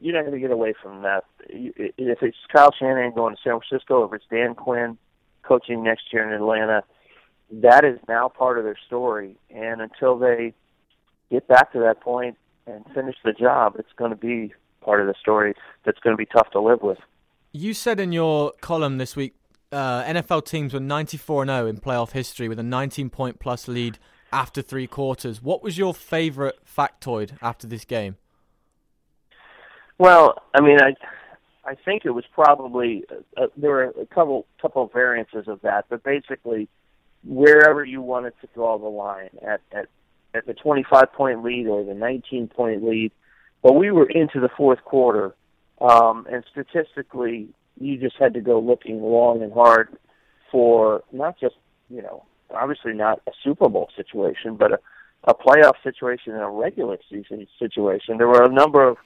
[0.00, 1.24] you're not going to get away from that.
[1.48, 4.98] If it's Kyle Shanahan going to San Francisco, if it's Dan Quinn
[5.42, 6.82] coaching next year in Atlanta,
[7.50, 9.36] that is now part of their story.
[9.50, 10.54] And until they
[11.30, 12.36] get back to that point
[12.66, 16.18] and finish the job, it's going to be part of the story that's going to
[16.18, 16.98] be tough to live with.
[17.52, 19.34] You said in your column this week,
[19.72, 23.98] uh, NFL teams were 94 0 in playoff history with a 19 point plus lead
[24.32, 25.42] after three quarters.
[25.42, 28.16] What was your favorite factoid after this game?
[29.98, 30.94] Well, I mean, I
[31.64, 35.86] I think it was probably uh, uh, there were a couple couple variances of that,
[35.88, 36.68] but basically
[37.24, 39.86] wherever you wanted to draw the line at at
[40.34, 43.12] at the 25 point lead or the 19 point lead,
[43.62, 45.34] but we were into the fourth quarter,
[45.80, 47.48] um, and statistically,
[47.80, 49.96] you just had to go looking long and hard
[50.50, 51.54] for not just
[51.88, 54.78] you know obviously not a Super Bowl situation, but a,
[55.24, 58.18] a playoff situation and a regular season situation.
[58.18, 58.96] There were a number of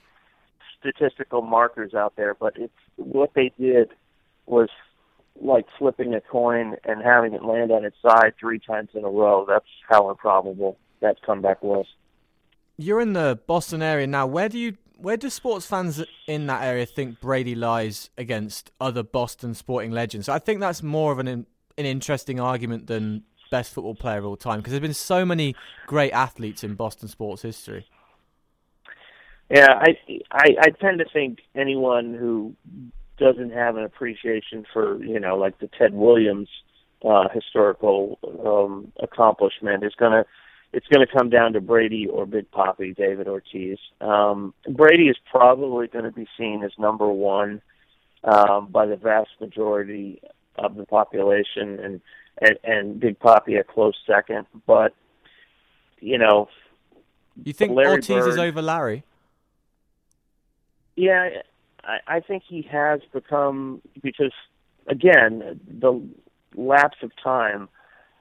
[0.80, 3.90] statistical markers out there, but it's what they did
[4.46, 4.68] was
[5.40, 9.08] like flipping a coin and having it land on its side three times in a
[9.08, 9.44] row.
[9.48, 11.86] That's how improbable that comeback was.
[12.76, 14.26] You're in the Boston area now.
[14.26, 19.04] Where do you where do sports fans in that area think Brady lies against other
[19.04, 20.28] Boston sporting legends?
[20.28, 24.36] I think that's more of an an interesting argument than best football player of all
[24.36, 25.54] time because there's been so many
[25.86, 27.86] great athletes in Boston sports history.
[29.50, 29.96] Yeah, I,
[30.30, 32.54] I I tend to think anyone who
[33.18, 36.48] doesn't have an appreciation for you know like the Ted Williams
[37.04, 40.24] uh, historical um, accomplishment is gonna
[40.72, 43.78] it's going to come down to Brady or Big Papi David Ortiz.
[44.00, 47.62] Um, Brady is probably going to be seen as number one
[48.24, 50.20] um, by the vast majority
[50.56, 52.00] of the population, and
[52.40, 54.46] and, and Big Papi a close second.
[54.66, 54.94] But
[56.00, 56.48] you know,
[57.42, 59.04] you think Larry Ortiz Bird, is over Larry?
[60.98, 61.28] Yeah,
[61.84, 64.32] I, I think he has become because
[64.88, 66.04] again the
[66.56, 67.68] lapse of time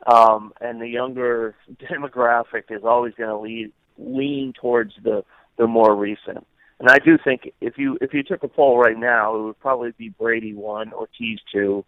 [0.06, 1.56] um, and the younger
[1.92, 5.24] demographic is always going to lean towards the
[5.58, 6.46] the more recent.
[6.80, 9.60] And I do think if you if you took a poll right now, it would
[9.60, 11.84] probably be Brady one, Ortiz two,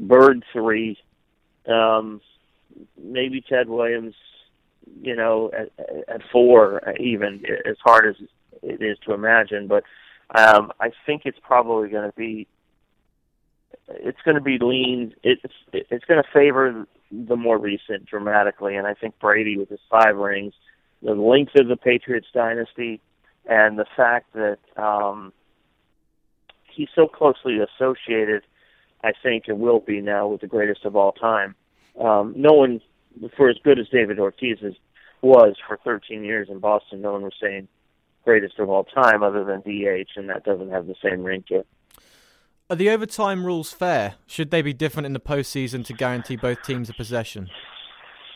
[0.00, 0.98] Bird three,
[1.68, 2.20] um,
[3.00, 4.16] maybe Ted Williams,
[5.00, 5.70] you know, at,
[6.08, 8.16] at four even as hard as
[8.64, 9.68] it is to imagine.
[9.68, 9.84] But
[10.30, 12.46] um, I think it's probably going to be
[13.88, 15.14] it's going to be lean.
[15.22, 19.80] It's it's going to favor the more recent dramatically, and I think Brady with his
[19.90, 20.54] five rings,
[21.02, 23.00] the length of the Patriots dynasty,
[23.46, 25.32] and the fact that um,
[26.74, 28.42] he's so closely associated,
[29.02, 31.54] I think, and will be now with the greatest of all time.
[32.00, 32.80] Um, no one,
[33.36, 34.74] for as good as David Ortiz is,
[35.22, 37.68] was for 13 years in Boston, no one was saying
[38.24, 41.60] greatest of all time other than DH, and that doesn't have the same ring to
[41.60, 41.66] it.
[42.70, 44.14] Are the overtime rules fair?
[44.26, 47.50] Should they be different in the postseason to guarantee both teams a possession?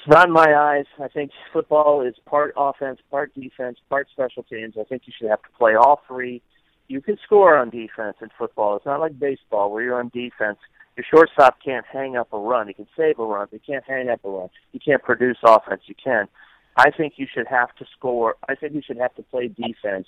[0.07, 0.86] Not in my eyes.
[1.03, 4.74] I think football is part offense, part defense, part special teams.
[4.78, 6.43] I think you should have to play all three.
[6.89, 8.76] You can score on defense in football.
[8.76, 10.59] It's not like baseball where you're on defense.
[10.97, 12.68] Your shortstop can't hang up a run.
[12.68, 13.49] He can save a run.
[13.51, 14.49] He can't hang up a run.
[14.72, 15.82] He can't produce offense.
[15.86, 16.26] You can.
[16.78, 18.36] I think you should have to score.
[18.48, 20.06] I think you should have to play defense.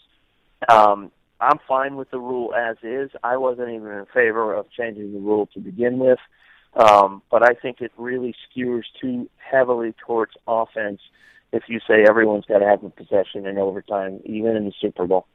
[0.68, 1.10] Um,
[1.40, 3.10] I'm fine with the rule as is.
[3.24, 6.20] I wasn't even in favor of changing the rule to begin with,
[6.74, 11.00] um, but I think it really skews too heavily towards offense
[11.52, 15.08] if you say everyone's got to have a possession in overtime, even in the Super
[15.08, 15.26] Bowl.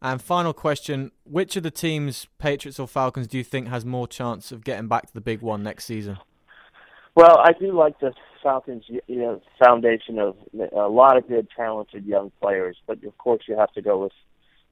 [0.00, 4.08] And final question: Which of the teams, Patriots or Falcons, do you think has more
[4.08, 6.16] chance of getting back to the big one next season?
[7.20, 10.36] Well, I do like the Falcons' you know, foundation of
[10.74, 14.12] a lot of good, talented young players, but of course you have to go with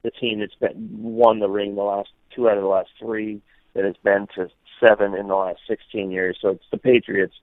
[0.01, 3.43] the team that's been won the ring the last two out of the last three,
[3.75, 4.49] that has been to
[4.83, 6.39] seven in the last 16 years.
[6.41, 7.35] So it's the Patriots.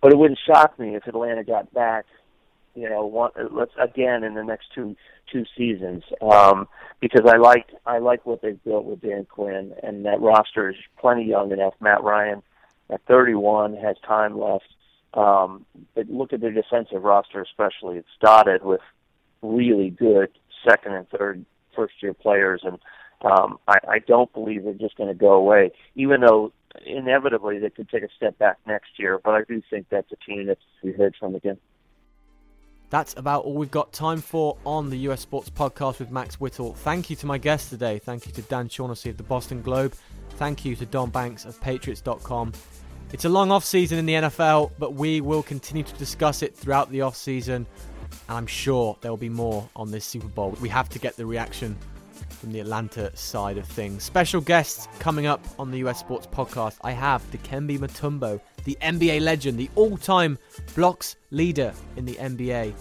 [0.00, 2.04] But it wouldn't shock me if Atlanta got back,
[2.76, 4.94] you know, one, let's again in the next two
[5.32, 6.68] two seasons, um,
[7.00, 10.76] because I like I like what they've built with Dan Quinn, and that roster is
[10.96, 11.74] plenty young enough.
[11.80, 12.44] Matt Ryan
[12.90, 14.64] at 31 has time left.
[15.14, 15.64] Um,
[15.94, 17.98] but look at their defensive roster, especially.
[17.98, 18.80] It's dotted with
[19.42, 20.30] really good
[20.68, 21.44] second and third
[21.76, 22.78] first year players, and
[23.24, 26.52] Um, I, I don't believe they're just going to go away, even though
[26.84, 29.18] inevitably they could take a step back next year.
[29.24, 31.58] But I do think that's a team that's to be heard from again.
[32.94, 36.74] That's about all we've got time for on the US Sports Podcast with Max Whittle.
[36.74, 37.98] Thank you to my guests today.
[37.98, 39.94] Thank you to Dan Shaughnessy of the Boston Globe.
[40.36, 42.52] Thank you to Don Banks of Patriots.com.
[43.12, 46.54] It's a long off season in the NFL, but we will continue to discuss it
[46.54, 47.66] throughout the off season.
[48.28, 50.56] And I'm sure there will be more on this Super Bowl.
[50.60, 51.76] We have to get the reaction
[52.44, 54.02] from the Atlanta side of things.
[54.02, 56.76] Special guests coming up on the US Sports Podcast.
[56.82, 60.38] I have Dikembe Mutombo, the NBA legend, the all-time
[60.74, 62.74] blocks leader in the NBA.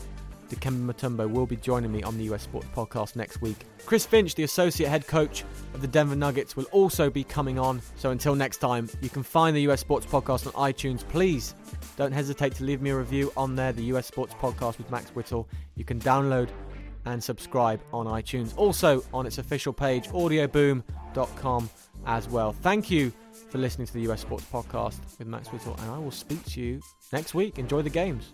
[0.50, 3.66] Dikembe Mutombo will be joining me on the US Sports Podcast next week.
[3.86, 7.82] Chris Finch, the associate head coach of the Denver Nuggets, will also be coming on.
[7.96, 11.08] So until next time, you can find the US Sports Podcast on iTunes.
[11.08, 11.56] Please
[11.96, 15.12] don't hesitate to leave me a review on there, the US Sports Podcast with Max
[15.12, 15.48] Whittle.
[15.78, 16.50] You can download
[17.06, 18.54] and subscribe on iTunes.
[18.58, 21.70] Also on its official page, audioboom.com
[22.06, 22.54] as well.
[22.54, 23.12] Thank you
[23.50, 26.62] for listening to the US Sports Podcast with Max Whittle, and I will speak to
[26.62, 26.82] you
[27.12, 27.60] next week.
[27.60, 28.34] Enjoy the games.